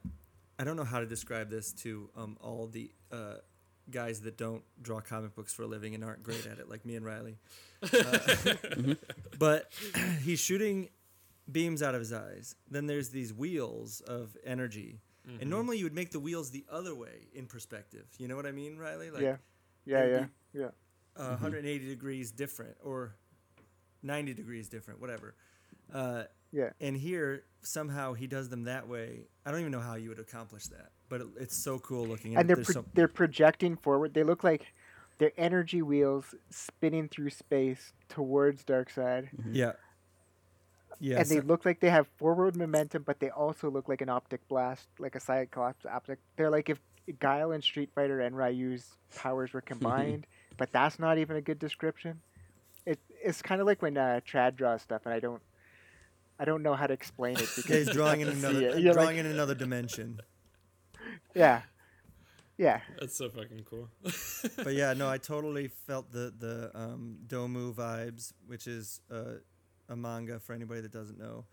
[0.58, 3.36] I don't know how to describe this to um, all the uh,
[3.90, 6.86] guys that don't draw comic books for a living and aren't great at it, like
[6.86, 7.38] me and Riley.
[7.84, 8.18] Uh,
[9.40, 9.72] But
[10.24, 10.90] he's shooting
[11.52, 12.56] beams out of his eyes.
[12.70, 15.02] Then there's these wheels of energy.
[15.40, 18.08] And normally you would make the wheels the other way in perspective.
[18.18, 19.12] You know what I mean, Riley?
[19.12, 19.36] Like, yeah,
[19.86, 20.30] yeah, it yeah, would
[21.18, 21.24] yeah.
[21.24, 23.14] uh, 180 degrees different or
[24.04, 25.36] 90 degrees different, whatever.
[25.94, 26.72] Uh, Yeah.
[26.82, 29.28] and here somehow he does them that way.
[29.46, 32.36] I don't even know how you would accomplish that, but it, it's so cool looking.
[32.36, 34.14] and they're pro- so, they're projecting forward.
[34.16, 34.74] They look like
[35.20, 39.74] they're energy wheels spinning through space towards Darkseid, yeah,
[41.02, 44.10] yeah, and they look like they have forward momentum, but they also look like an
[44.10, 46.20] optic blast, like a Cyclops optic.
[46.36, 46.80] They're like if
[47.20, 48.86] Guile and Street Fighter and Ryu's
[49.16, 50.28] powers were combined,
[50.58, 52.22] but that's not even a good description.
[52.86, 55.42] It it's kind of like when uh, Tradd draws stuff, and I don't.
[56.40, 58.80] I don't know how to explain it yeah, because he's drawing in another it.
[58.80, 60.20] You're drawing like- in another dimension.
[61.36, 61.62] Yeah.
[62.58, 62.82] Yeah.
[63.00, 63.90] That's so fucking cool.
[64.58, 69.36] but yeah, no, I totally felt the the um, Domu vibes, which is uh,
[69.92, 71.46] a manga for anybody that doesn't know.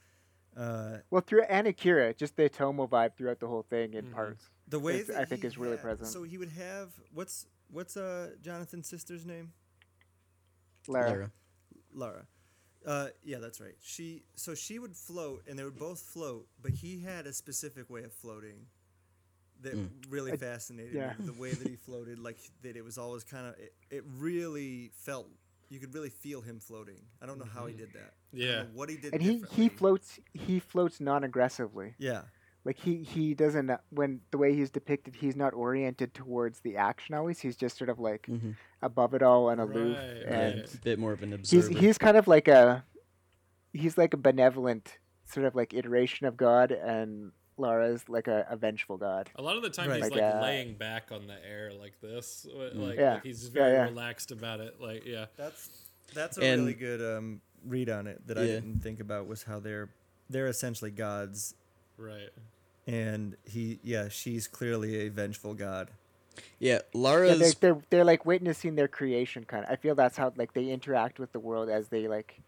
[0.56, 4.48] Uh, Well, through and Akira, just the Tomo vibe throughout the whole thing in parts.
[4.66, 6.08] the way It's- that I think is really had- present.
[6.08, 9.52] So he would have what's what's uh Jonathan's sister's name?
[10.86, 11.10] Lara.
[11.10, 11.32] Lara.
[11.92, 12.26] Lara.
[12.86, 13.74] Uh, yeah, that's right.
[13.80, 17.90] She so she would float, and they would both float, but he had a specific
[17.90, 18.66] way of floating
[19.60, 19.74] that
[20.08, 21.14] really fascinated yeah.
[21.18, 21.26] me.
[21.26, 23.54] The way that he floated, like that, it was always kind of.
[23.58, 25.28] It, it really felt
[25.70, 27.00] you could really feel him floating.
[27.22, 27.80] I don't know how he mm-hmm.
[27.84, 28.14] did that.
[28.32, 28.62] I don't Yeah.
[28.62, 29.12] know what he did.
[29.14, 31.94] And he he floats he floats non-aggressively.
[31.98, 32.22] Yeah,
[32.64, 37.14] Like he he doesn't when the way he's depicted, he's not oriented towards the action
[37.14, 37.40] always.
[37.40, 38.52] He's just sort of like mm-hmm.
[38.82, 40.74] above it all and aloof, Right, and right.
[40.74, 41.56] A bit more of an observer.
[41.56, 41.86] he's observer.
[41.86, 42.84] he's kind of like a
[43.72, 48.56] he's like a benevolent sort of like iteration of God, and Lara's like a, a
[48.56, 49.30] vengeful God.
[49.36, 50.02] A lot of the time Right.
[50.02, 52.46] he's Like, like uh, laying back on the air like this.
[52.52, 52.96] Like, Mm.
[52.98, 53.14] Yeah.
[53.14, 53.84] like he's very yeah.
[53.84, 54.80] relaxed about it.
[54.80, 55.26] Like yeah.
[55.36, 55.68] that's
[56.14, 59.42] that's a And- really good um, read on it that I didn't think about was
[59.42, 59.88] how they're
[60.30, 61.54] they're essentially gods,
[61.96, 62.30] Right.
[62.86, 65.90] and he yeah she's clearly a vengeful god.
[66.58, 69.70] yeah, Yeah, Lara's they're, they're they're like witnessing their creation kind of.
[69.70, 72.40] I feel that's how like they interact with the world as they like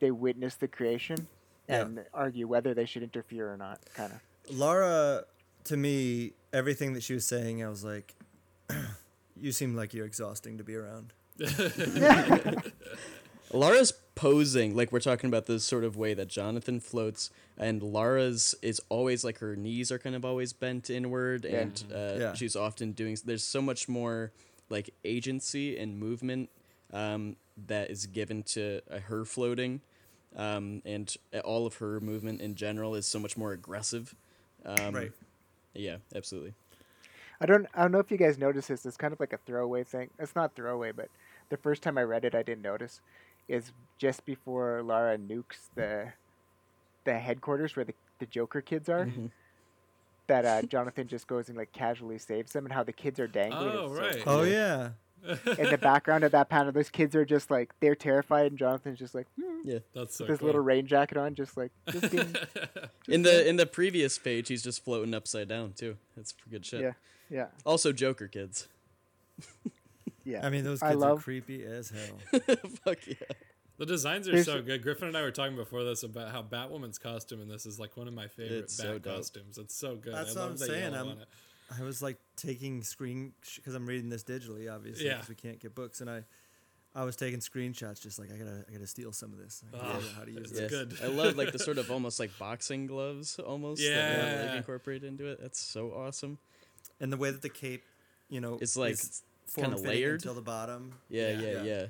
[0.00, 1.26] they witness the creation
[1.68, 1.82] Yeah.
[1.82, 3.80] and argue whether they should interfere or not.
[3.94, 4.20] Kind of.
[4.52, 5.24] Laura,
[5.64, 8.14] to me, everything that she was saying, I was like,
[9.36, 11.12] you seem like you're exhausting to be around.
[13.52, 18.54] Lara's posing, like we're talking about this sort of way that Jonathan floats, and Lara's
[18.62, 22.34] is always like her knees are kind of always bent inward, and uh, Yeah.
[22.34, 23.16] she's often doing.
[23.24, 24.32] There's so much more
[24.70, 26.48] like agency and movement
[26.92, 27.36] um,
[27.66, 29.80] that is given to uh, her floating,
[30.36, 34.14] um, and all of her movement in general is so much more aggressive.
[34.64, 35.12] Um, Right.
[35.74, 36.54] Yeah, absolutely.
[37.40, 38.86] I don't I don't know if you guys noticed this.
[38.86, 40.10] It's kind of like a throwaway thing.
[40.18, 41.08] It's not throwaway, but
[41.48, 43.00] the first time I read it, I didn't notice.
[43.48, 46.12] Is just before Lara nukes the
[47.04, 49.06] the headquarters where the the Joker kids are.
[49.06, 49.26] Mm-hmm.
[50.28, 53.26] That uh, Jonathan just goes and like casually saves them, and how the kids are
[53.26, 53.72] dangling.
[53.74, 54.24] Oh, It's so right.
[54.24, 54.32] cool.
[54.34, 54.90] Oh, yeah.
[55.22, 58.98] In the background of that panel, those kids are just like they're terrified, and Jonathan's
[58.98, 59.78] just like hmm, Yeah.
[59.94, 60.46] That's so with his cool.
[60.46, 62.34] little rain jacket on, just like just being,
[63.08, 65.96] In the in the previous page, he's just floating upside down too.
[66.16, 66.80] That's for good shit.
[66.82, 66.92] yeah,
[67.30, 68.66] yeah, Also, Joker kids.
[70.24, 70.44] yeah.
[70.46, 72.40] I mean, those I kids are love creepy as hell.
[72.84, 73.14] Fuck yeah.
[73.78, 74.82] The designs are There's- so good.
[74.82, 77.96] Griffin and I were talking before this about how Batwoman's costume in this is like
[77.96, 79.58] one of my favorite It's Bat so costumes.
[79.58, 80.14] It's so good.
[80.14, 80.94] That's I what love I'm the saying.
[80.94, 81.28] I'm- on it.
[81.78, 85.14] I was like taking screen because I'm reading this digitally, obviously, Yeah.
[85.14, 86.24] because we can't get books, and I,
[86.94, 89.62] I was taking screenshots, just like I gotta, I gotta steal some of this.
[89.72, 90.60] I gotta Ah, how to use this.
[90.60, 90.70] Yes.
[90.70, 90.96] good.
[91.02, 94.56] I love like the sort of almost like boxing gloves almost that are, like Yeah.
[94.56, 95.40] incorporated into it.
[95.40, 96.38] That's so awesome.
[97.00, 97.84] And the way that the cape,
[98.28, 99.22] you know, It's like is
[99.54, 100.14] kinda form-fitting layered.
[100.20, 100.92] until the bottom.
[101.08, 101.62] Yeah, yeah, Yeah.
[101.62, 101.86] yeah.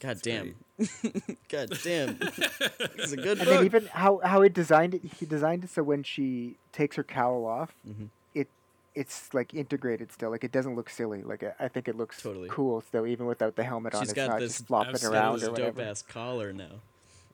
[0.00, 0.54] God damn.
[1.48, 2.18] God damn.
[2.20, 3.48] it's a good And book.
[3.48, 7.02] then even how how he designed it, he designed it so when she takes her
[7.04, 8.04] cowl off, Mm-hmm.
[8.34, 8.48] it
[8.94, 10.30] it's like integrated still.
[10.30, 11.22] Like it doesn't look silly.
[11.22, 12.48] Like I- I think it looks Totally.
[12.48, 14.02] cool still, even without the helmet on.
[14.02, 15.82] She's It's got not this just flopping absolutely around or dope whatever.
[15.82, 16.80] ass collar now.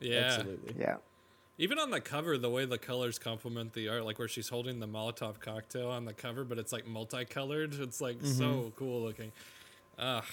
[0.01, 0.20] Yeah.
[0.20, 0.74] Absolutely.
[0.78, 0.97] Yeah,
[1.59, 4.80] Even on the cover, the way the colors complement the art, like where she's holding
[4.80, 7.74] the Molotov cocktail on the cover, but it's like multicolored.
[7.80, 8.68] It's like so Mm-hmm.
[8.76, 9.32] cool looking.
[9.99, 10.24] Ugh.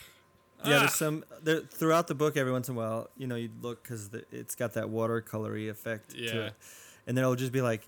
[0.66, 0.80] Yeah, Ah.
[0.80, 2.38] there's some there, throughout the book.
[2.38, 6.12] Every once in a while, you know, you'd look because it's got that watercolory effect
[6.12, 6.34] to Yeah.
[6.48, 6.54] it,
[7.08, 7.82] and then it'll just be like,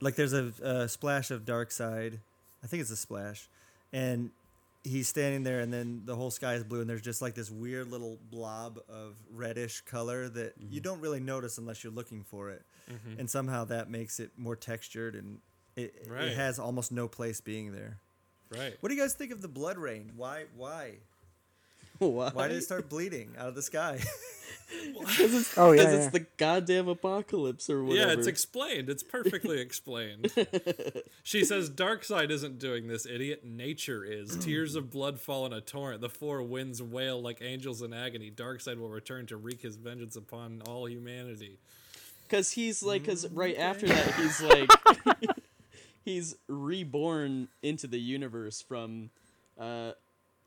[0.00, 2.18] like there's a, a splash of Darkseid.
[2.62, 3.48] I think it's a splash,
[3.92, 4.30] and
[4.84, 7.50] he's standing there, and then the whole sky is blue, and there's just like this
[7.50, 12.50] weird little blob of reddish color that you don't really notice unless you're looking for
[12.50, 12.62] it,
[13.18, 15.40] and somehow that makes it more textured, and
[15.74, 16.24] it, Right.
[16.28, 17.98] it has almost no place being there.
[18.50, 18.76] Right.
[18.80, 20.12] What do you guys think of the blood rain?
[20.16, 20.44] Why?
[20.56, 20.98] Why?
[21.98, 22.30] Why?
[22.34, 24.00] Why did it start bleeding out of the sky?
[25.56, 25.90] Oh yeah, Because yeah.
[26.02, 28.08] it's the goddamn apocalypse or whatever.
[28.10, 28.90] Yeah, it's explained.
[28.90, 30.32] It's perfectly explained.
[31.22, 33.44] she says, Darkseid isn't doing this, idiot.
[33.44, 34.36] Nature is.
[34.40, 36.00] Tears of blood fall in a torrent.
[36.00, 38.28] The four winds wail like angels in agony.
[38.30, 41.58] Darkseid will return to wreak his vengeance upon all humanity.
[42.24, 44.68] Because he's like, because Mm, right after that, he's like,
[46.04, 49.10] he's reborn into the universe from,
[49.60, 49.92] uh,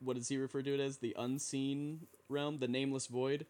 [0.02, 0.98] what does he refer to it as?
[0.98, 3.46] The unseen realm, the nameless void.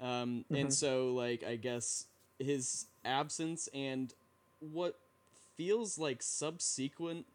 [0.00, 0.54] Um, Mm-hmm.
[0.56, 2.06] And so, like, I guess
[2.38, 4.12] his absence and
[4.60, 4.98] what
[5.56, 7.26] feels like subsequent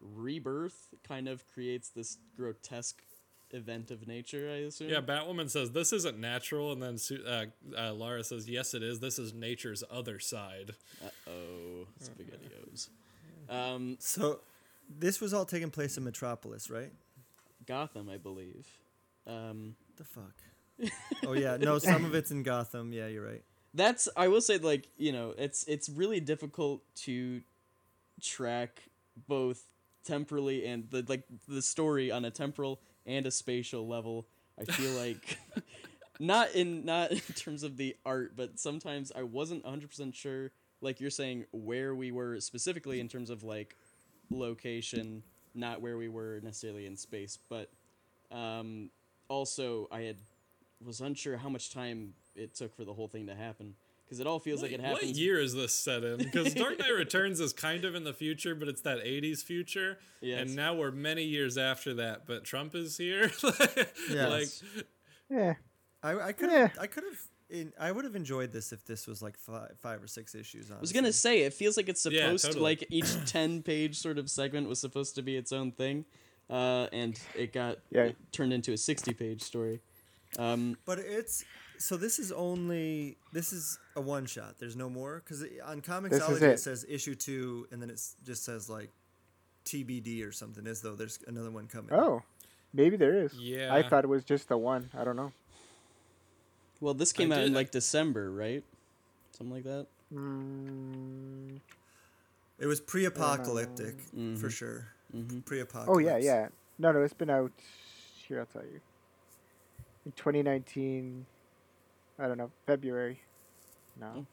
[0.00, 3.02] rebirth kind of creates this grotesque
[3.50, 4.90] event of nature, I assume.
[4.90, 6.72] Yeah, Batwoman says, This isn't natural.
[6.72, 7.46] And then Su- uh,
[7.76, 9.00] uh, Lara says, Yes, it is.
[9.00, 10.72] This is nature's other side.
[11.04, 12.88] Uh oh, spaghettios.
[13.48, 14.40] Um, So,
[14.98, 16.92] this was all taking place in Metropolis, right?
[17.68, 18.66] Gotham, I believe.
[19.26, 20.34] Um, The fuck.
[21.26, 22.92] oh yeah, no, some of it's in Gotham.
[22.92, 23.42] Yeah, you're right.
[23.74, 27.42] that's I will say like you know it's it's really difficult to
[28.20, 28.82] track
[29.28, 29.62] both
[30.04, 34.26] temporally and the like the story on a temporal and a spatial level.
[34.58, 35.38] I feel like
[36.20, 41.00] not in not in terms of the art, but sometimes I wasn't 100% sure like
[41.00, 43.76] you're saying where we were specifically in terms of like
[44.30, 45.22] location,
[45.54, 47.70] not where we were necessarily in space, but
[48.30, 48.90] um
[49.28, 50.16] also I had
[50.84, 53.74] was unsure how much time it took for the whole thing to happen
[54.04, 55.08] because it all feels What, like it happened.
[55.08, 56.18] what year is this set in?
[56.18, 59.98] Because Dark Knight Returns is kind of in the future, but it's that '80s future,
[60.20, 60.42] Yes.
[60.42, 62.26] and now we're many years after that.
[62.26, 63.30] But Trump is here.
[64.10, 64.28] Yeah.
[64.28, 64.48] like
[65.30, 65.54] Yeah.
[66.02, 66.68] I I could Yeah.
[66.80, 67.20] I could have
[67.50, 70.70] in, I would have enjoyed this if this was like five five or six issues.
[70.70, 73.98] I was gonna say it feels like it's Yeah, supposed to like each ten page
[73.98, 76.04] sort of segment was supposed to be its own thing,
[76.50, 78.04] uh, and it got Yeah.
[78.04, 79.80] it turned into a sixty page story.
[80.38, 81.44] Um, But it's
[81.78, 84.58] so this is only this is a one shot.
[84.58, 86.50] There's no more because on Comixology is it.
[86.50, 86.58] it.
[86.60, 88.90] says issue two, and then it just says like
[89.64, 91.92] TBD or something, as though there's another one coming.
[91.92, 92.22] Oh,
[92.72, 93.32] maybe there is.
[93.34, 94.90] Yeah, I thought it was just the one.
[94.96, 95.32] I don't know.
[96.80, 98.64] Well, this came out in like December, right?
[99.32, 99.86] Something like that.
[100.14, 101.60] Mm,
[102.58, 104.36] It was pre-apocalyptic Mm-hmm.
[104.36, 104.88] for sure.
[105.44, 105.88] Pre-apocalyptic.
[105.94, 106.48] oh yeah, yeah.
[106.78, 107.52] No, no, it's been out.
[108.26, 108.80] Here, I'll tell you.
[110.06, 111.24] In 2019,
[112.18, 113.20] I don't know, February.
[114.00, 114.26] No.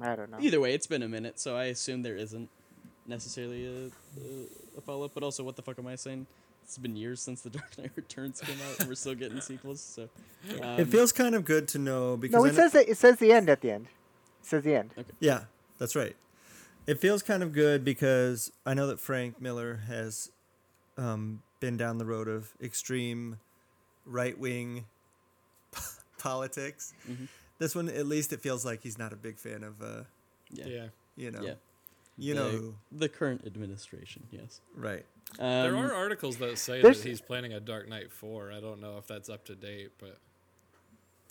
[0.00, 0.38] I don't know.
[0.40, 2.48] Either way, it's been a minute, so I assume there isn't
[3.06, 5.10] necessarily a, a, a follow up.
[5.14, 6.26] But also, what the fuck am I saying?
[6.68, 9.80] It's been years since The Dark Knight Returns came out, and we're still getting sequels.
[9.80, 10.10] So
[10.62, 12.98] um, It feels kind of good to know because No, it know- says that, it
[12.98, 13.86] says the end at the end.
[14.42, 14.90] It says the end.
[15.18, 15.44] Yeah,
[15.78, 16.14] that's right.
[16.86, 20.30] It feels kind of good because I know that Frank Miller has
[20.98, 23.38] um, been down the road of extreme
[24.04, 24.84] right wing
[26.18, 26.92] politics.
[27.10, 27.24] Mm-hmm.
[27.58, 30.02] This one, at least, it feels like he's not a big fan of, uh,
[30.50, 30.86] yeah, yeah.
[31.16, 31.54] you know, yeah.
[32.18, 34.26] you the, know who, the current administration.
[34.30, 34.60] Yes.
[34.76, 35.06] right?
[35.36, 38.50] There Um, are articles that say that he's planning a Dark Knight 4.
[38.52, 40.18] I don't know if that's up to date, but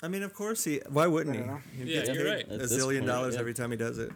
[0.04, 0.82] I mean, of course he.
[0.90, 1.84] Why wouldn't he?
[1.84, 2.62] He Yeah, gets you're paid right.
[2.62, 3.40] A zillion point, dollars yeah.
[3.40, 4.12] every time he does it.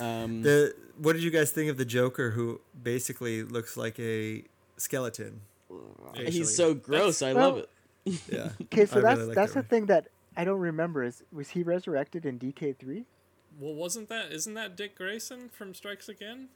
[0.00, 4.44] Um, The what did you guys think of the Joker, who basically looks like a
[4.78, 5.42] skeleton?
[6.14, 6.30] facially?
[6.30, 7.20] he's so gross.
[7.22, 7.68] I love it.
[8.30, 8.50] Yeah.
[8.62, 11.02] Okay, so I that's really like that's that the thing that I don't remember.
[11.04, 13.04] Is was he resurrected in DK three?
[13.60, 16.48] well, wasn't that isn't that Dick Grayson from Strikes Again?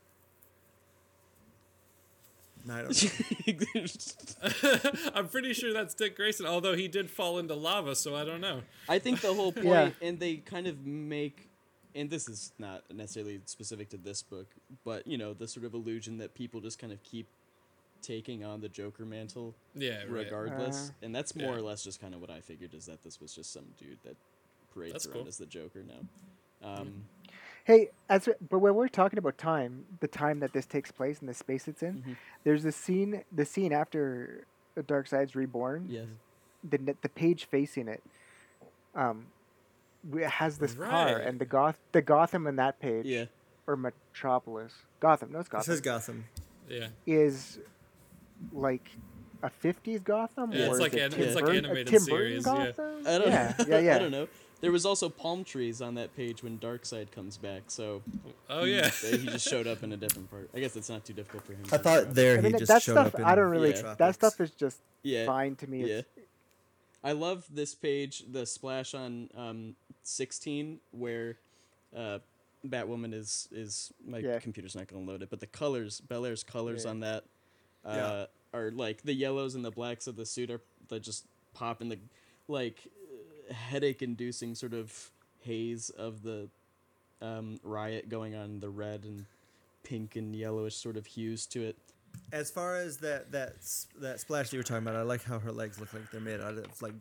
[2.66, 2.92] No, I don't
[5.14, 8.40] I'm pretty sure that's Dick Grayson, although he did fall into lava, so I don't
[8.40, 8.62] know.
[8.88, 9.90] I think the whole point, Yeah.
[10.02, 11.48] and they kind of make,
[11.94, 14.48] and this is not necessarily specific to this book,
[14.84, 17.28] but you know, the sort of illusion that people just kind of keep
[18.02, 20.08] taking on the Joker mantle Yeah, right.
[20.10, 21.58] regardless, Uh, and that's more Yeah.
[21.58, 23.98] or less just kind of what I figured is that this was just some dude
[24.04, 24.16] that
[24.74, 25.28] parades That's around cool.
[25.28, 26.00] as the Joker now.
[26.62, 27.04] Um,
[27.66, 31.28] Hey, as but when we're talking about time, the time that this takes place and
[31.28, 32.12] the space it's in, Mm-hmm.
[32.44, 33.24] there's a scene.
[33.34, 34.44] The scene after
[34.78, 35.86] Darkseid's reborn.
[35.88, 36.06] yes.
[36.68, 38.02] The the page facing it,
[38.94, 39.26] um,
[40.28, 43.04] has this car and the goth the Gotham in that page.
[43.06, 43.24] Yeah.
[43.66, 44.72] Or Metropolis.
[45.00, 45.32] Gotham.
[45.32, 45.64] No, it's It Gotham.
[45.72, 46.24] says Gotham.
[46.68, 46.88] Yeah.
[47.06, 47.58] is
[48.52, 48.90] like
[49.42, 52.44] a 50s Gotham Yeah, or it's is like it an- it's like animated Tim series,
[52.44, 52.66] Burton yeah.
[52.66, 53.06] Gotham?
[53.06, 53.64] I don't yeah, know.
[53.68, 53.96] yeah, yeah.
[53.96, 54.28] I don't know.
[54.60, 58.02] There was also palm trees on that page when Darkseid comes back, so
[58.48, 58.88] Oh he- yeah.
[59.10, 60.48] he just showed up in a different part.
[60.54, 61.64] I guess it's not too difficult for him.
[61.72, 62.12] I thought draw.
[62.12, 63.20] there I he mean, just that showed stuff up.
[63.20, 63.74] In I don't really.
[63.74, 63.94] Yeah.
[63.98, 65.26] That stuff is just Yeah.
[65.26, 65.80] fine to me.
[65.88, 65.96] Yeah.
[65.98, 66.08] It's,
[67.04, 71.36] I love this page, the splash on um, 16, where
[71.96, 72.18] uh,
[72.66, 74.38] Batwoman is is my Yeah.
[74.40, 76.90] computer's not going to load it, but the colors, Bellaire's colors Yeah.
[76.90, 77.24] on that
[77.84, 78.26] uh, Yeah.
[78.58, 81.88] are like the yellows and the blacks of the suit are that just pop in
[81.90, 81.98] the
[82.48, 82.78] like
[83.52, 86.48] headache inducing sort of haze of the
[87.22, 89.26] um, riot going on, the red and
[89.82, 91.76] pink and yellowish sort of hues to it.
[92.32, 93.54] As far as that that
[94.00, 96.20] that splash that you were talking about, I like how her legs look like they're
[96.20, 96.94] made out of like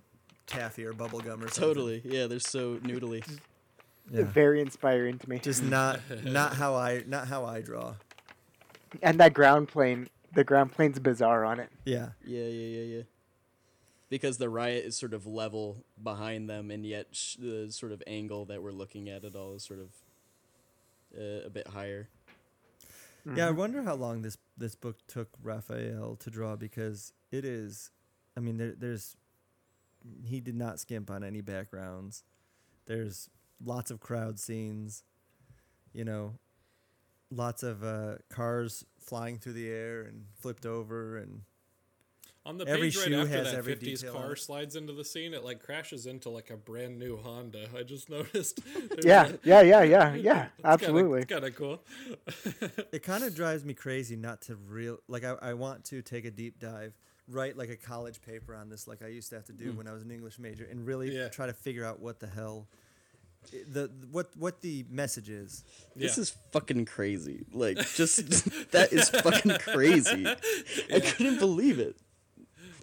[0.46, 1.64] taffy or bubble gum or something.
[1.64, 3.24] Totally, yeah, they're so noodly.
[4.12, 4.22] Yeah.
[4.26, 5.40] very inspiring to me.
[5.40, 7.96] Just not not how I not how I draw.
[9.02, 11.70] and that ground plane, the ground plane's bizarre on it.
[11.86, 12.10] Yeah.
[12.24, 13.02] Yeah, yeah, yeah, yeah.
[14.16, 18.02] Because the riot is sort of level behind them, and yet sh- the sort of
[18.08, 19.90] angle that we're looking at it all is sort of
[21.20, 22.08] uh, a bit higher.
[23.36, 27.92] Yeah, I wonder how long this this book took Rafael to draw because it is
[28.38, 29.18] I mean there there's
[30.24, 32.24] he did not skimp on any backgrounds.
[32.86, 33.30] There's
[33.62, 35.04] lots of crowd scenes.
[35.92, 36.36] You know,
[37.30, 41.42] lots of uh, cars flying through the air and flipped over and
[42.46, 44.94] On the Every page right shoe after has that every 50s detail car slides into
[44.94, 47.68] the scene, it like crashes into like a brand new Honda.
[47.76, 48.60] I just noticed.
[49.04, 50.48] Yeah, yeah, yeah, yeah, yeah.
[50.64, 51.22] Absolutely.
[51.22, 51.82] It's kind of cool.
[52.92, 56.26] it kind of drives me crazy not to real like I, I want to take
[56.26, 56.94] a deep dive
[57.28, 59.78] write like a college paper on this like i used to have to do hmm.
[59.78, 61.16] when i was an english major and really.
[61.16, 61.30] Yeah.
[61.30, 62.68] try to figure out what the hell
[63.52, 65.64] eh, the what what the message is
[65.96, 66.22] This Yeah.
[66.22, 67.46] is fucking crazy.
[67.52, 68.18] Like, just
[68.72, 70.28] that is fucking crazy.
[70.94, 71.98] I couldn't believe it.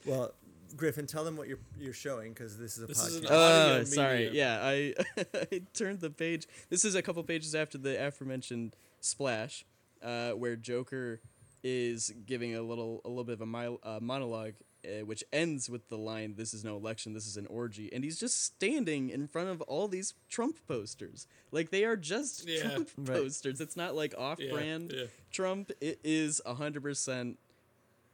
[0.07, 0.32] Well
[0.76, 3.26] griffin tell them what you're you're showing because this is a This is an podcast
[3.26, 4.16] audio Uh, sorry.
[4.30, 4.34] medium.
[4.34, 4.94] Yeah, I
[5.53, 6.46] I turned the page.
[6.70, 9.64] This is a couple pages after the aforementioned splash,
[10.03, 11.20] uh, where Joker
[11.62, 15.68] is giving a little a little bit of a mil- uh, monologue, uh, which ends
[15.70, 17.12] with the line, "This is no election.
[17.12, 21.26] This is an orgy," and he's just standing in front of all these Trump posters.
[21.53, 22.62] Like they are just Yeah.
[22.62, 23.18] Trump Right.
[23.18, 23.61] posters.
[23.61, 25.05] It's not like off-brand yeah.
[25.30, 25.70] Trump.
[25.80, 27.38] It is hundred percent.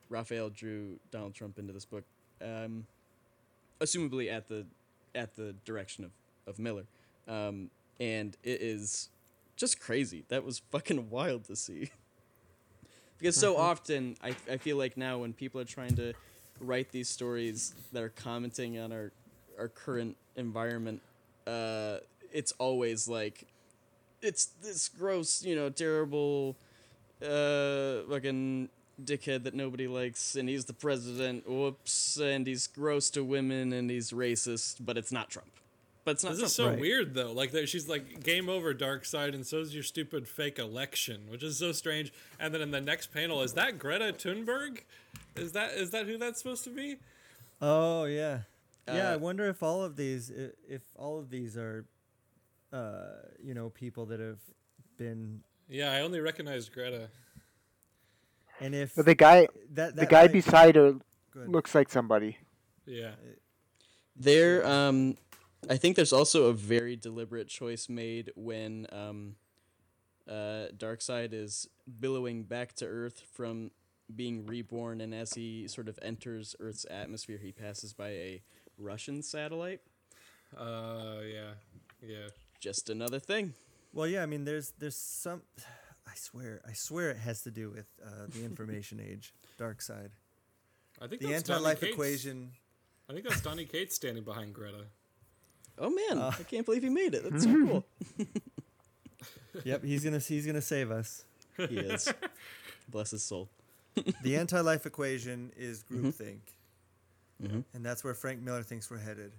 [0.09, 2.05] Rafael drew Donald Trump into this book,
[2.43, 2.87] um,
[3.81, 4.67] assumably at the
[5.15, 6.11] at the direction of
[6.47, 6.85] of Miller,
[7.27, 9.11] um, and it is
[9.57, 10.25] just crazy.
[10.29, 11.91] That was fucking wild to see.
[13.19, 16.15] because so often I I feel like now when people are trying to
[16.61, 19.13] write these stories that are commenting on our
[19.59, 21.03] our current environment,
[21.47, 21.99] uh,
[22.33, 23.47] it's always like
[24.23, 26.57] it's this gross, you know, terrible,
[27.23, 28.69] uh, fucking
[29.03, 31.49] dickhead that nobody likes, and he's the president.
[31.49, 35.49] Whoops, and he's gross to women, and he's racist, but it's not Trump.
[36.05, 36.47] But it's not This Trump.
[36.49, 36.81] is so Right.
[36.81, 37.33] weird though.
[37.33, 41.59] Like that she's like game over Darkseid and so's your stupid fake election, which is
[41.59, 42.13] so strange.
[42.41, 44.81] And then in the next panel is that Greta Thunberg?
[45.37, 46.97] Is that is that who that's supposed to be?
[47.61, 48.41] oh yeah
[48.87, 51.85] yeah i Uh, wonder if all of these if all of these are
[52.73, 54.39] uh you know people that have
[54.97, 57.11] been Yeah, I only recognized Greta.
[58.61, 60.97] And if But the guy, that, the guy might- beside her
[61.35, 62.37] looks like somebody.
[62.87, 63.13] Yeah.
[64.17, 65.17] There, um,
[65.71, 69.37] I think there's also a very deliberate choice made when um,
[70.29, 71.69] uh, Darkseid is
[72.01, 73.71] billowing back to Earth from
[74.15, 78.43] being reborn, and as he sort of enters Earth's atmosphere, he passes by a
[78.79, 79.81] Russian satellite.
[80.57, 81.51] Uh yeah.
[82.01, 82.29] Yeah.
[82.59, 83.53] Just another thing.
[83.93, 85.43] Well, yeah, I mean, there's there's some.
[86.11, 90.11] I swear, I swear, it has to do with uh, the information age, Darkseid,
[91.01, 91.93] I think the that's anti-life Cates.
[91.93, 92.51] equation.
[93.09, 94.85] I think that's Donny Cates standing behind Greta.
[95.79, 96.33] Oh man, Uh.
[96.39, 97.23] I can't believe he made it.
[97.31, 97.85] That's so cool.
[99.65, 101.25] Yep, he's gonna he's gonna save us.
[101.57, 102.13] he is.
[102.89, 103.49] Bless his soul.
[104.23, 106.09] The anti-life equation is Mm-hmm.
[106.09, 106.39] groupthink,
[107.75, 109.33] and that's where Frank Miller thinks we're headed.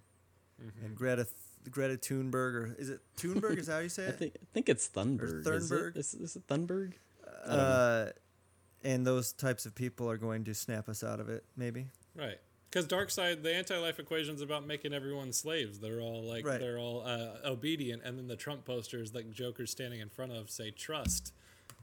[0.83, 1.35] And Greta Th-
[1.69, 3.57] Greta Thunberg, or is it Thunberg?
[3.57, 4.17] is that how you say I it?
[4.19, 5.45] think I think it's Thunberg.
[5.45, 5.75] Is it?
[5.75, 5.97] Thunberg?
[5.97, 6.93] Is, is it Thunberg?
[7.45, 8.07] Uh,
[8.83, 11.87] and those types of people are going to snap us out of it, maybe.
[12.15, 12.37] Right.
[12.69, 15.79] Because Darkseid, the anti-life equation is about making everyone slaves.
[15.79, 16.59] They're all like Right.
[16.59, 20.49] they're all uh, obedient, and then the Trump posters, like Joker's standing in front of,
[20.51, 21.33] say trust.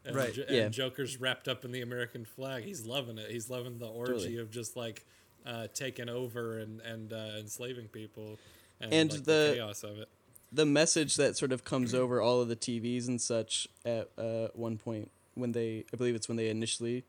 [0.05, 0.33] And, Right.
[0.33, 0.63] Jo- Yeah.
[0.67, 2.63] and Joker's wrapped up in the American flag.
[2.65, 3.31] He's loving it.
[3.31, 4.37] He's loving the orgy Totally.
[4.39, 5.05] of just like
[5.45, 8.39] uh, taking over and and uh, enslaving people,
[8.81, 10.09] and, And like, the- chaos of it.
[10.53, 14.49] the message that sort of comes over all of the TVs and such at uh,
[14.55, 17.05] one point when they, I believe it's when they initially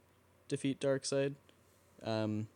[0.50, 1.36] defeat Darkseid,
[2.04, 2.48] um,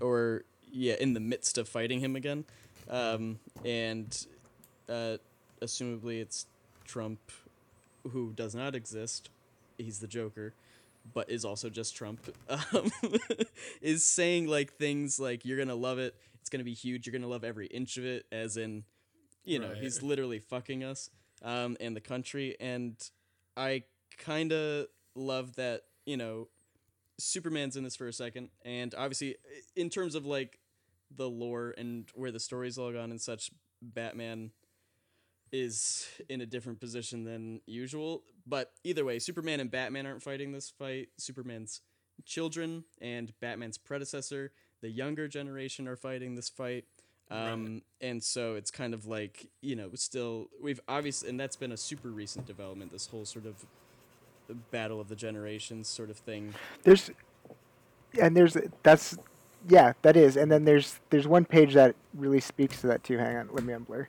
[0.00, 0.42] or
[0.72, 2.44] yeah, in the midst of fighting him again,
[2.88, 4.26] um, and
[4.88, 5.16] uh,
[5.60, 6.46] assumably it's
[6.84, 7.18] Trump,
[8.10, 9.30] who does not exist.
[9.78, 10.54] He's the Joker,
[11.12, 12.20] but is also just Trump.
[12.48, 12.90] Um,
[13.82, 16.14] is saying like things like "You're gonna love it.
[16.44, 17.06] It's gonna be huge.
[17.06, 18.84] You're gonna love every inch of it." As in,
[19.44, 19.78] you know, Right.
[19.82, 21.08] he's literally fucking us
[21.40, 22.54] um, and the country.
[22.60, 22.96] And
[23.56, 23.84] I
[24.18, 26.50] kind of love that, you know,
[27.18, 28.50] Superman's in this for a second.
[28.62, 29.36] And obviously,
[29.74, 30.60] in terms of like
[31.10, 34.52] the lore and where the story's all gone and such, Batman
[35.50, 38.24] is in a different position than usual.
[38.46, 41.08] But either way, Superman and Batman aren't fighting this fight.
[41.16, 41.80] Superman's
[42.26, 44.52] children and Batman's predecessor,
[44.84, 46.84] the younger generation, are fighting this fight.
[47.30, 51.72] Um, and so it's kind of like you know, still we've obviously, and that's been
[51.72, 52.92] a super recent development.
[52.92, 53.64] This whole sort of
[54.70, 56.52] battle of the generations sort of thing.
[56.82, 57.10] There's,
[58.20, 59.16] and there's that's,
[59.66, 60.36] yeah, that is.
[60.36, 63.16] And then there's there's one page that really speaks to that too.
[63.16, 64.06] Hang on, let me unblur.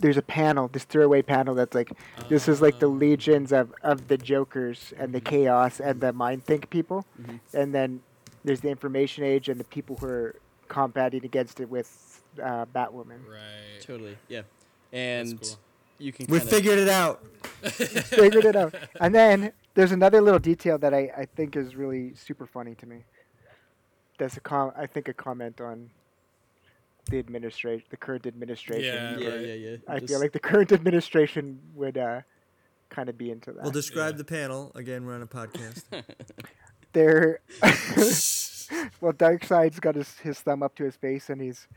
[0.00, 1.92] There's a panel, this throwaway panel that's like,
[2.28, 6.44] this is like the legions of of the Jokers and the chaos and the mind
[6.44, 7.06] think people,
[7.52, 8.02] and then
[8.44, 10.36] there's the information age and the people who are
[10.68, 13.26] combating against it with uh, Batwoman.
[13.28, 13.80] Right.
[13.80, 14.42] Totally, yeah.
[14.92, 15.50] And cool.
[15.98, 16.26] you can.
[16.28, 17.24] We figured it out.
[17.62, 18.74] figured it out.
[19.00, 22.86] And then there's another little detail that I, I think is really super funny to
[22.86, 23.04] me.
[24.18, 25.90] That's a com I think a comment on
[27.10, 28.84] the administration, the current administration.
[28.84, 29.40] Yeah, Yeah, right.
[29.40, 29.76] yeah, yeah.
[29.88, 32.20] I Just- feel like the current administration would uh,
[32.90, 33.62] kind of be into that.
[33.62, 34.18] We'll describe Yeah.
[34.18, 35.04] the panel again.
[35.04, 35.82] We're on a podcast.
[36.94, 37.40] They're
[39.00, 41.68] well, Darkseid's got his, his thumb up to his face and he's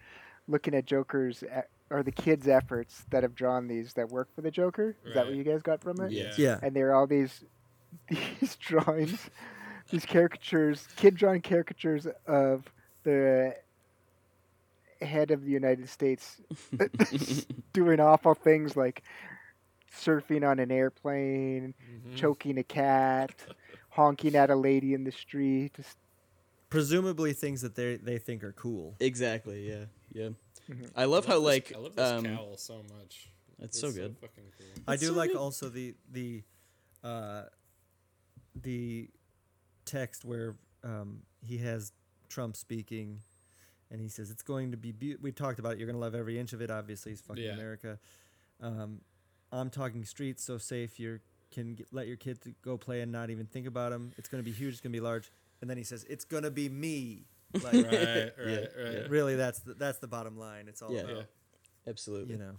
[0.48, 1.44] looking at Joker's
[1.90, 4.96] or the kids' efforts that have drawn these that work for the Joker.
[5.06, 6.12] Is that what you guys got from it?
[6.12, 6.32] Yeah.
[6.38, 6.60] yeah.
[6.64, 7.44] and there are all these
[8.10, 9.30] these drawings,
[9.90, 12.64] these caricatures, kid drawn caricatures of
[13.04, 13.56] the
[15.02, 16.42] head of the United States
[17.74, 19.04] doing awful things like
[19.96, 22.16] surfing on an airplane, Mm-hmm.
[22.16, 23.34] choking a cat,
[23.98, 25.74] honking at a lady in the street.
[25.76, 25.98] Just,
[26.70, 28.96] Presumably things that they they think are cool.
[29.00, 29.68] Exactly.
[29.68, 29.86] Yeah.
[30.14, 30.30] Yeah.
[30.70, 30.86] Mm-hmm.
[30.96, 33.30] I love how this- like I love this um, cowl so much.
[33.60, 34.16] it's so good.
[34.22, 34.84] fucking cool.
[34.88, 35.38] I do so like good.
[35.38, 36.44] also the the
[37.04, 37.44] uh,
[38.62, 39.10] the
[39.86, 41.92] text where um, he has
[42.30, 43.22] Trump speaking,
[43.90, 44.92] and he says it's going to be.
[44.92, 45.78] Be- we talked about it.
[45.80, 46.70] You're going to love every inch of it.
[46.70, 47.54] Obviously, it's fucking Yeah.
[47.54, 47.98] America.
[48.62, 49.02] Um,
[49.52, 51.20] I'm talking streets so safe you
[51.52, 54.12] can get, let your kid to go play and not even think about him.
[54.18, 54.74] It's going to be huge.
[54.74, 55.32] It's going to be large.
[55.62, 57.26] And then he says it's going to be me.
[57.64, 57.92] Like Right, right,
[58.38, 58.70] right.
[58.94, 59.00] yeah.
[59.08, 60.68] really, that's the, that's the bottom line.
[60.68, 61.02] It's all Yeah.
[61.02, 61.22] about Yeah.
[61.88, 62.34] Absolutely.
[62.34, 62.58] you know.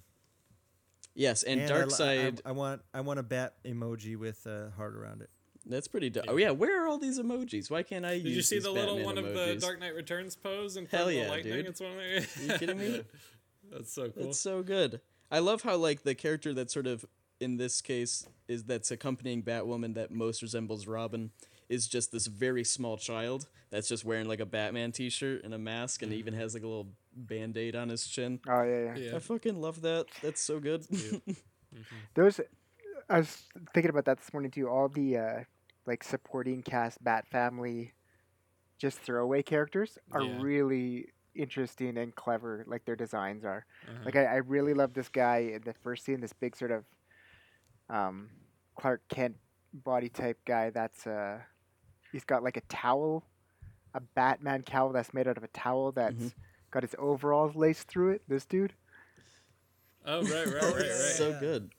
[1.14, 2.40] Yes, and, And Dark li- I- Side.
[2.44, 5.30] I, I want I want a bat emoji with a heart around it.
[5.66, 6.10] that's pretty.
[6.10, 7.70] Do- oh yeah, where are all these emojis?
[7.70, 9.56] Why can't I Did use you see these the little Batman one of the?
[9.56, 11.52] Dark Knight Returns pose and Hell front of yeah, the lightning?
[11.54, 11.66] dude.
[11.66, 12.16] It's one of the.
[12.16, 13.02] Are you kidding me?
[13.70, 14.28] That's so cool.
[14.30, 15.00] It's so good.
[15.30, 17.04] I love how like the character that sort of
[17.40, 21.30] in this case is that's accompanying Batwoman that most resembles Robin
[21.68, 25.58] is just this very small child that's just wearing like a Batman t-shirt and a
[25.58, 28.40] mask and even has like a little band-aid on his chin.
[28.48, 28.96] oh yeah, yeah.
[28.96, 29.16] yeah.
[29.16, 30.06] I fucking love that.
[30.22, 30.86] That's so good.
[32.14, 32.40] Those,
[33.08, 33.42] I was
[33.74, 34.68] thinking about that this morning too.
[34.68, 35.40] All the uh,
[35.86, 37.92] like supporting cast Bat family,
[38.78, 40.40] just throwaway characters are Yeah.
[40.40, 42.64] really interesting and clever.
[42.66, 43.66] Like their designs are.
[43.86, 43.98] Uh-huh.
[44.06, 46.20] Like I, I really love this guy in the first scene.
[46.20, 46.84] This big sort of,
[47.90, 48.28] um,
[48.78, 49.36] Clark Kent
[49.72, 50.70] body type guy.
[50.70, 51.38] That's uh,
[52.12, 53.24] he's got like a towel,
[53.94, 56.34] a Batman cowl that's made out of a towel that's
[56.70, 58.22] got his overalls laced through it.
[58.28, 58.72] This dude.
[60.04, 60.86] Oh right, right, right, right.
[60.90, 61.70] so good.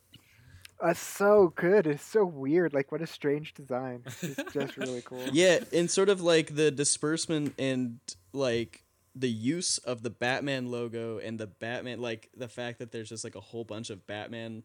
[0.81, 1.85] Uh, so good.
[1.87, 2.73] It's so weird.
[2.73, 4.03] Like, what a strange design.
[4.21, 5.21] It's just really cool.
[5.33, 7.99] Yeah, and sort of like the disbursement and
[8.31, 8.83] like
[9.13, 13.23] the use of the Batman logo and the Batman like the fact that there's just
[13.23, 14.63] like a whole bunch of Batman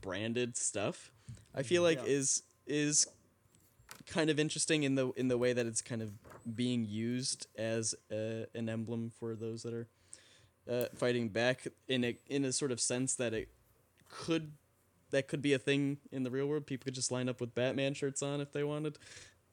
[0.00, 1.10] branded stuff.
[1.54, 3.06] I feel like is is
[4.06, 6.12] kind of interesting in the in the way that it's kind of
[6.54, 9.88] being used as a, an emblem for those that are
[10.70, 13.48] uh, fighting back in a in a sort of sense that it
[14.08, 14.52] could
[15.10, 16.66] that could be a thing in the real world.
[16.66, 18.98] People could just line up with Batman shirts on if they wanted,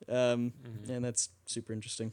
[0.10, 0.54] um,
[0.89, 2.12] and that's super interesting.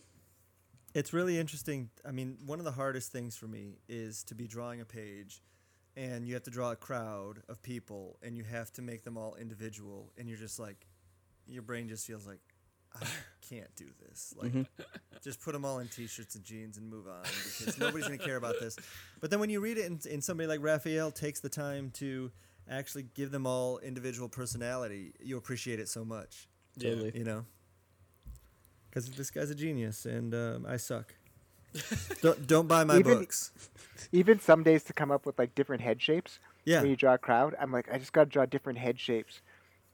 [0.93, 1.91] It's really interesting.
[2.07, 5.41] I mean, one of the hardest things for me is to be drawing a page
[5.97, 9.16] and you have to draw a crowd of people and you have to make them
[9.16, 10.86] all individual and you're just like
[11.47, 12.38] your brain just feels like
[13.01, 13.07] I
[13.49, 14.34] can't do this.
[14.36, 14.53] Like
[15.22, 18.24] just put them all in t-shirts and jeans and move on because nobody's going to
[18.24, 18.76] care about this.
[19.20, 22.30] But then when you read it and, and somebody like Rafael takes the time to
[22.68, 27.12] actually give them all individual personality, you appreciate it so much Totally.
[27.14, 27.45] you know
[28.88, 31.14] because this guy's a genius and um, i suck
[32.22, 33.52] don't, don't buy my Even- books
[34.12, 36.38] Even some days to come up with like different head shapes.
[36.64, 38.98] yeah When you draw a crowd, I'm like, I just got to draw different head
[38.98, 39.40] shapes,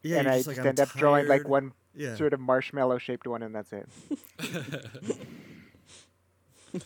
[0.02, 2.40] yeah and I just just like, "I'm end up drawing like one yeah sort of
[2.40, 3.88] marshmallow shaped one, and that's it.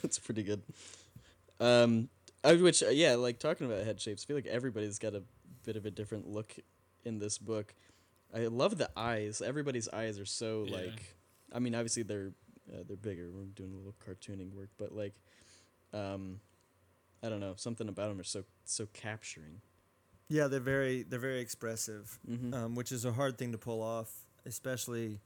[0.02, 0.62] That's pretty good.
[1.58, 2.08] Um,
[2.44, 4.24] which uh, yeah, like talking about head shapes.
[4.24, 5.22] I feel like everybody's got a
[5.64, 6.54] bit of a different look
[7.04, 7.74] in this book.
[8.34, 9.42] I love the eyes.
[9.42, 10.76] Everybody's eyes are so Yeah.
[10.76, 11.16] like.
[11.52, 12.30] I mean, obviously they're
[12.72, 13.30] uh, they're bigger.
[13.30, 15.14] We're doing a little cartooning work, but like,
[15.92, 16.40] um,
[17.22, 17.54] I don't know.
[17.56, 19.60] Something about them are so so capturing.
[20.28, 22.54] yeah they're very they're very expressive Mhm.
[22.54, 25.20] um, which is a hard thing to pull off especially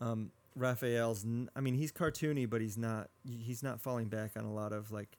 [0.00, 4.44] um, rafael's n- i mean he's cartoony but he's not he's not falling back on
[4.44, 5.18] a lot of like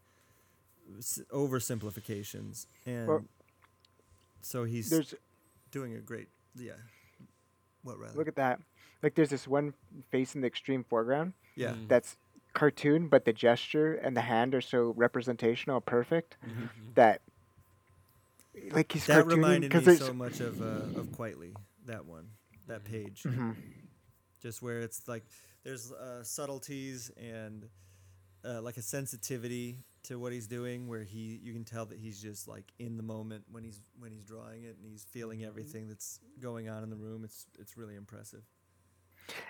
[0.97, 3.25] s- oversimplifications and Well,
[4.41, 4.89] so he's
[5.69, 6.73] doing a great yeah
[7.83, 8.59] what rather look at that.
[9.03, 9.73] Like, there's this one
[10.11, 11.87] face in the extreme foreground yeah Mm.
[11.87, 12.17] that's
[12.53, 16.37] cartoon, but the gesture and the hand are so representational, perfect
[16.95, 17.21] that.
[18.71, 21.55] Like he's that cartooning reminded because me there's so much of uh, of Quitely.
[21.85, 22.27] That one,
[22.67, 23.55] that page, Mhm.
[24.41, 25.23] just where it's like
[25.63, 27.69] there's uh, subtleties and
[28.43, 32.21] uh, like a sensitivity to what he's doing, where he you can tell that he's
[32.21, 35.87] just like in the moment when he's when he's drawing it and he's feeling everything
[35.87, 37.23] that's going on in the room.
[37.23, 38.43] It's it's really impressive.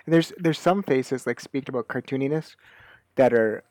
[0.05, 2.55] And there's there's some faces like speak about cartooniness
[3.15, 3.63] that are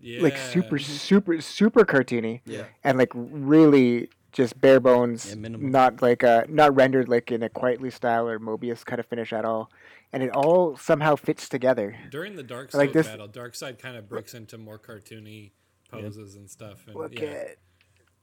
[0.00, 0.22] Yeah.
[0.22, 0.92] like super mm-hmm.
[0.92, 2.64] super super cartoony Yeah.
[2.84, 7.48] and like really just bare bones Yeah, not like uh not rendered like in a
[7.48, 9.70] Quitely style or Moebius kind of finish at all.
[10.12, 11.96] And it all somehow fits together.
[12.10, 15.52] During the Darkseid Like Side this- battle, Darkseid kind of breaks into more cartoony
[15.90, 16.86] poses and stuff.
[16.86, 17.56] And look yeah, at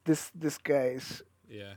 [0.05, 1.73] this this guy's yeah,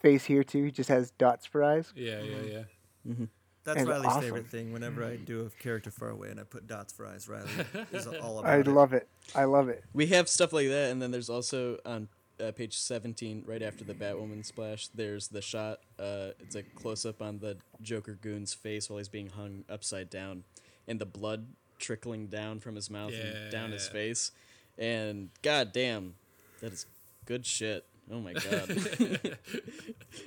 [0.00, 0.64] face here too.
[0.64, 1.92] He just has dots for eyes.
[1.96, 2.48] Yeah, yeah, mm-hmm.
[2.48, 2.62] yeah.
[3.08, 3.24] Mm-hmm.
[3.64, 4.20] That's And Riley's awesome.
[4.22, 4.72] favorite thing.
[4.72, 7.48] Whenever I do a character far away and I put dots for eyes, Riley
[7.92, 8.66] is all about i it.
[8.66, 12.08] love it i love it We have stuff like that, and then there's also on
[12.40, 15.78] uh, page 17, right after the Batwoman splash, there's the shot.
[15.98, 20.10] Uh, it's a close up on the Joker goon's face while he's being hung upside
[20.10, 20.42] down,
[20.88, 21.46] and the blood
[21.78, 24.32] trickling down from his mouth and down his face.
[24.76, 26.14] And god damn,
[26.60, 26.86] that is
[27.24, 27.86] good shit.
[28.10, 29.38] Oh my god.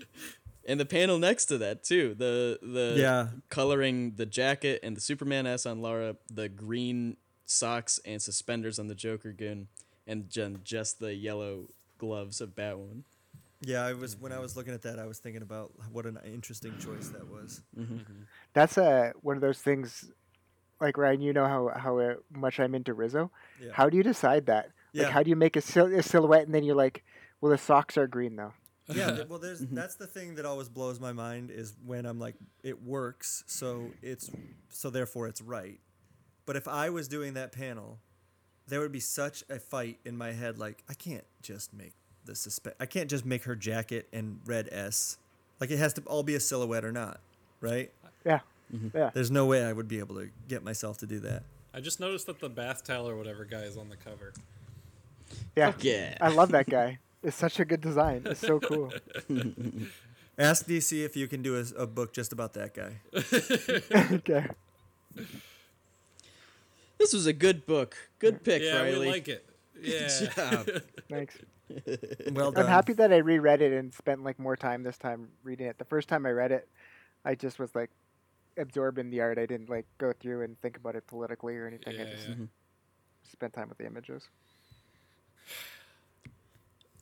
[0.67, 3.27] and the panel next to that too, the the Yeah.
[3.49, 8.87] coloring the jacket and the Superman S on Lara, the green socks and suspenders on
[8.87, 9.67] the Joker goon,
[10.05, 10.29] and
[10.63, 13.03] just the yellow gloves of Batwoman.
[13.61, 16.19] Yeah, I was when I was looking at that, I was thinking about what an
[16.25, 17.61] interesting choice that was.
[18.53, 20.11] that's uh one of those things
[20.79, 23.71] like ryan you know how how uh, much i'm into Risso Yeah.
[23.73, 25.03] how do you decide that Yeah.
[25.05, 27.03] like how do you make a, sil- a silhouette and then you're like
[27.41, 28.53] well the socks are green though
[28.93, 32.35] Yeah, well, there's that's the thing that always blows my mind is when I'm like,
[32.63, 34.29] it works, so it's
[34.69, 35.79] so therefore it's right.
[36.45, 37.99] But if I was doing that panel,
[38.67, 40.57] there would be such a fight in my head.
[40.57, 41.93] Like I can't just make
[42.25, 42.81] the suspect.
[42.81, 45.17] I can't just make her jacket and red S.
[45.59, 47.19] Like it has to all be a silhouette or not,
[47.61, 47.91] right?
[48.25, 48.39] yeah
[48.73, 48.97] Mm-hmm.
[48.97, 51.43] yeah There's no way I would be able to get myself to do that.
[51.73, 54.33] I just noticed that the bath towel or whatever guy is on the cover.
[55.55, 56.17] yeah Fuck yeah.
[56.21, 58.91] i love that guy it's such a good design it's so cool
[60.39, 62.99] Ask DC if you can do a, a book just about that guy.
[64.17, 64.45] okay
[66.99, 67.95] This was a good book.
[68.19, 68.99] Good pick, yeah, Riley.
[68.99, 69.49] we like it.
[69.81, 70.07] Yeah.
[70.35, 70.67] job.
[71.09, 71.37] thanks
[72.31, 72.65] Well done.
[72.65, 75.77] I'm happy that I reread it and spent like more time this time reading it.
[75.77, 76.67] The first time I read it,
[77.25, 77.89] I just was like
[78.57, 79.37] absorbed in the art.
[79.37, 81.95] I didn't like go through and think about it politically or anything.
[81.95, 82.35] Yeah, I just yeah.
[83.31, 84.29] spent time with the images.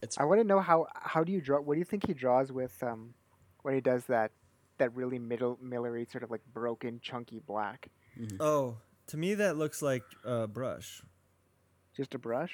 [0.05, 1.59] It's I want to know how how do you draw?
[1.59, 3.13] What do you think he draws with um
[3.63, 4.31] when he does that
[4.77, 7.89] that really middle Millery sort of like broken chunky black?
[8.39, 8.77] Oh,
[9.07, 11.01] to me that looks like a brush.
[11.97, 12.53] Just a brush?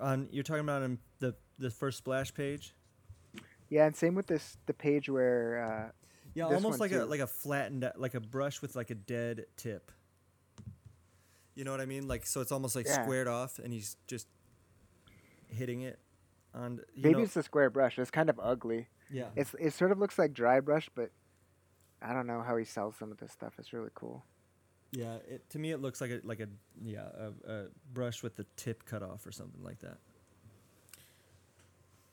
[0.00, 2.74] On you're talking about on the the first splash page.
[3.68, 5.90] Yeah, and same with this the page where uh,
[6.34, 8.94] Yeah, This almost one like a like a flattened like a brush with like a
[8.94, 9.90] dead tip.
[11.56, 12.06] You know what I mean?
[12.06, 13.02] Like so it's almost like Yeah.
[13.02, 14.28] squared off and he's just
[15.48, 15.98] hitting it
[16.54, 17.98] on you maybe know- it's a square brush.
[17.98, 18.88] It's kind of ugly.
[19.10, 19.26] yeah.
[19.36, 21.10] It's it sort of looks like dry brush, but
[22.02, 23.54] I don't know how he sells some of this stuff.
[23.58, 24.24] It's really cool.
[24.92, 26.46] Yeah, it to me it looks like a like a
[26.82, 27.06] yeah,
[27.46, 29.98] a, a brush with the tip cut off or something like that.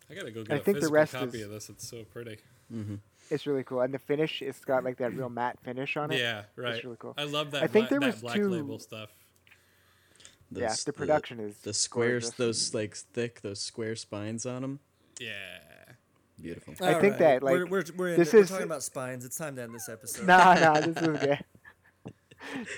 [0.10, 1.70] I gotta go I get a think the physical rest copy is- of this.
[1.70, 2.38] It's so pretty.
[2.74, 2.96] Mm-hmm.
[3.30, 6.20] It's really cool, and the finish it's got like that real matte finish on it.
[6.20, 6.84] Yeah, right.
[6.84, 7.14] really cool.
[7.18, 7.64] I love that.
[7.64, 9.10] I think bla- there that was black two- label stuff.
[10.52, 12.38] Yeah, the production is the squares, gorgeous.
[12.38, 14.80] those like thick, those square spines on them.
[15.20, 15.34] Yeah.
[16.42, 16.74] Beautiful.
[16.86, 19.24] I think that, like, we're we're, we're, in this the- we're is- talking about spines.
[19.26, 20.28] It's time to end this episode.
[20.28, 21.40] Nah, nah, this is okay.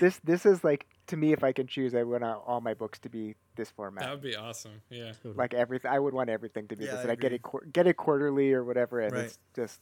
[0.00, 2.74] this this is like to me, if I can choose, I want uh, all my
[2.74, 4.04] books to be this format.
[4.04, 4.80] That would be awesome.
[4.90, 5.12] Yeah.
[5.24, 7.42] Like everything, I would want everything to be Yeah, this, I and I get it
[7.42, 9.24] qu- get it quarterly or whatever, and Right.
[9.24, 9.80] it's just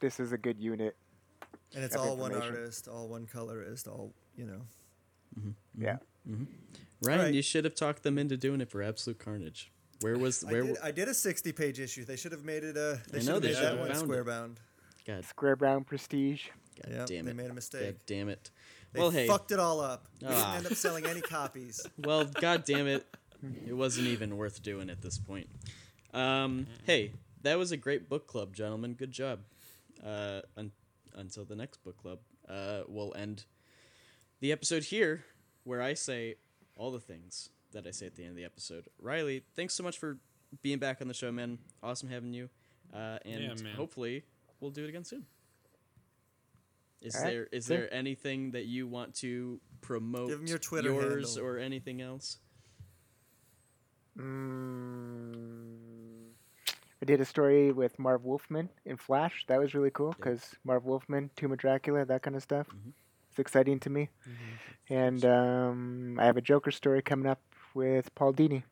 [0.00, 0.96] this is a good unit.
[1.74, 4.60] and it's all one artist, all one colorist, all you know.
[5.78, 5.96] Yeah,
[7.02, 7.34] Ryan, Alright.
[7.34, 9.70] you should have talked them into doing it for Absolute Carnage.
[10.00, 10.62] Where was I where?
[10.62, 12.04] did, w- I did a sixty page issue.
[12.04, 13.70] They should have made it a they I should know have they made should that
[13.72, 14.24] have one found square it.
[14.26, 14.60] bound.
[15.06, 16.46] God, Square Bound Prestige.
[16.84, 17.36] God Yep, damn they it!
[17.36, 17.82] made a mistake.
[17.84, 18.50] God damn it!
[18.92, 19.26] They well, hey.
[19.26, 20.06] fucked it all up.
[20.20, 20.30] We Ah.
[20.52, 21.84] didn't end up selling any copies.
[21.98, 23.06] Well, god damn it!
[23.66, 25.48] It wasn't even worth doing at this point.
[26.14, 28.94] Um, hey, that was a great book club, gentlemen.
[28.94, 29.40] Good job.
[30.04, 30.72] Uh, un-
[31.14, 32.18] until the next book club,
[32.48, 33.44] uh, we'll end
[34.40, 35.24] the episode here,
[35.64, 36.36] where I say
[36.78, 38.86] all the things that I say at the end of the episode.
[38.98, 40.16] Riley, thanks so much for
[40.62, 41.58] being back on the show, man.
[41.82, 42.48] Awesome having you.
[42.94, 44.24] Uh, and Yeah, hopefully
[44.60, 45.26] we'll do it again soon.
[47.02, 50.30] Is All right, there is there anything that you want to promote?
[50.30, 51.46] Give 'em your Twitter yours handle.
[51.52, 52.38] or anything else?
[54.18, 55.76] Mm,
[57.00, 59.44] I did a story with Marv Wolfman in Flash.
[59.46, 62.66] That was really cool because Marv Wolfman, Tomb of Dracula, that kind of stuff.
[63.38, 64.08] It's exciting to me.
[64.90, 67.40] And um, I have a Joker story coming up
[67.72, 68.64] with Paul Dini.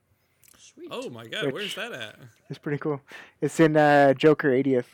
[0.59, 0.89] Sweet.
[0.91, 2.19] Oh my god, where's that at?
[2.51, 3.01] It's pretty cool.
[3.41, 4.87] It's in uh, Joker 80th.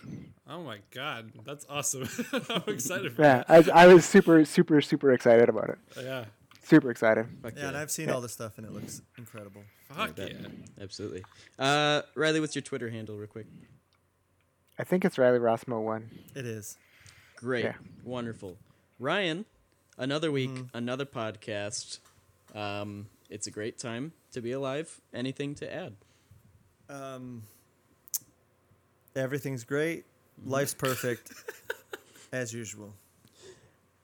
[0.47, 2.07] Oh my god, that's awesome.
[2.51, 5.79] I'm excited for Yeah, I, I was super, super, super excited about it.
[5.95, 6.05] that.
[6.05, 6.25] Yeah.
[6.63, 7.27] Super excited.
[7.43, 9.63] Fuck Yeah, and I've seen all this stuff and it looks incredible.
[9.89, 10.33] Fuck bet.
[10.33, 10.49] yeah.
[10.83, 11.25] absolutely.
[11.59, 13.47] Uh, Riley, what's your Twitter handle, real quick?
[14.79, 16.11] I think it's Riley Rossmo one.
[16.35, 16.77] It is.
[17.37, 17.75] Great, Yeah.
[18.05, 18.57] wonderful.
[19.01, 19.45] Ryan,
[19.99, 21.99] another week, another podcast.
[22.55, 25.01] Um, it's a great time to be alive.
[25.15, 25.95] Anything to add?
[26.89, 27.45] Um,
[29.17, 30.05] everything's great.
[30.45, 31.33] Life's perfect,
[32.33, 32.95] as usual.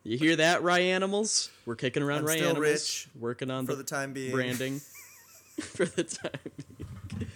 [0.04, 1.50] You hear that, Rye Animals?
[1.66, 4.30] We're kicking around I'm Rye still Animals, rich working on For the, the time being,
[4.32, 4.80] branding
[5.60, 6.30] for the time.
[7.18, 7.30] being.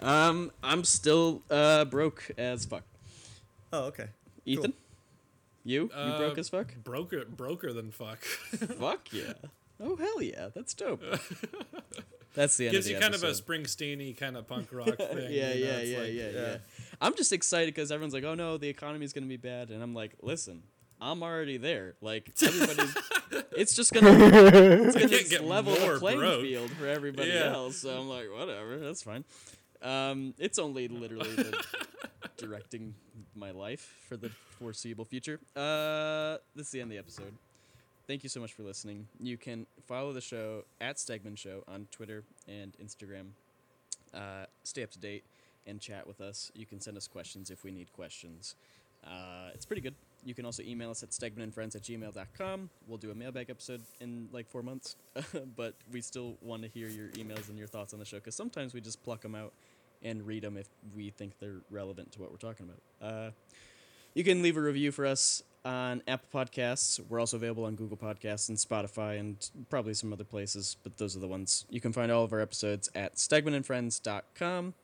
[0.00, 2.84] um, I'm still uh broke as fuck.
[3.72, 4.06] Oh, okay.
[4.46, 4.72] Ethan,
[5.68, 6.74] you you Uh, broke as fuck?
[6.82, 8.20] Broker, broker than fuck.
[8.78, 9.34] fuck yeah!
[9.80, 10.48] Oh hell yeah!
[10.54, 11.02] That's dope.
[12.34, 13.46] That's the end Gives of the you kind of a episode.
[13.46, 15.32] Springsteen kind of punk rock thing.
[15.32, 16.56] yeah, you know, yeah, yeah, like- yeah, yeah, yeah.
[17.00, 19.94] I'm just excited because everyone's like, "Oh no, the economy's gonna be bad," and I'm
[19.94, 20.62] like, "Listen,
[21.00, 21.94] I'm already there.
[22.00, 22.94] Like everybody's,
[23.56, 26.42] it's just gonna, it's gonna level the playing broke.
[26.42, 27.52] field for everybody Yeah.
[27.54, 29.24] else." So I'm like, whatever, that's fine.
[29.82, 31.64] Um, it's only literally the
[32.36, 32.94] directing
[33.34, 35.40] my life for the foreseeable future.
[35.56, 37.34] Uh, this is the end of the episode.
[38.06, 39.06] Thank you so much for listening.
[39.20, 43.32] You can follow the show at Stegman Show on Twitter and Instagram.
[44.14, 45.24] Uh, stay up to date
[45.66, 46.50] and chat with us.
[46.54, 48.54] You can send us questions if we need questions.
[49.06, 49.94] Uh, it's pretty good.
[50.24, 52.70] You can also email us at stegmanandfriends at gmail.com.
[52.88, 54.96] We'll do a mailbag episode in like four months,
[55.56, 58.34] but we still want to hear your emails and your thoughts on the show because
[58.34, 59.52] sometimes we just pluck them out
[60.02, 63.10] and read them if we think they're relevant to what we're talking about.
[63.10, 63.30] Uh,
[64.14, 67.00] you can leave a review for us on Apple Podcasts.
[67.08, 71.16] We're also available on Google Podcasts and Spotify and probably some other places, but those
[71.16, 71.66] are the ones.
[71.70, 74.74] You can find all of our episodes at stegmanandfriends.com.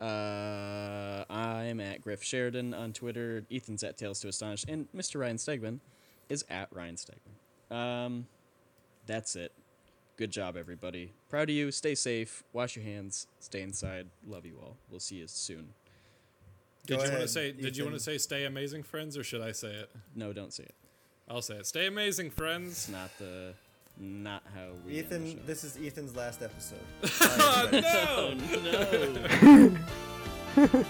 [0.00, 3.44] Uh, I'm at Griff Sheridan on Twitter.
[3.50, 4.64] Ethan's at Tales to Astonish.
[4.68, 5.20] And Mr.
[5.20, 5.78] Ryan Stegman
[6.28, 7.74] is at Ryan Stegman.
[7.74, 8.26] Um,
[9.06, 9.52] that's it.
[10.16, 11.12] Good job, everybody.
[11.28, 11.72] Proud of you.
[11.72, 12.44] Stay safe.
[12.52, 13.26] Wash your hands.
[13.40, 14.06] Stay inside.
[14.26, 14.76] Love you all.
[14.90, 15.74] We'll see you soon.
[16.86, 17.52] Did Go you want to ahead, say?
[17.52, 19.90] Did you want to say "Stay amazing, friends," or should I say it?
[20.14, 20.74] No, don't say it.
[21.28, 21.66] I'll say it.
[21.66, 22.72] Stay amazing, friends.
[22.72, 23.54] It's not the,
[23.98, 24.98] not how we.
[24.98, 25.38] end the Ethan, show.
[25.46, 26.78] this is Ethan's last episode.
[27.20, 28.34] Oh no!
[29.42, 29.78] Oh
[30.56, 30.84] no.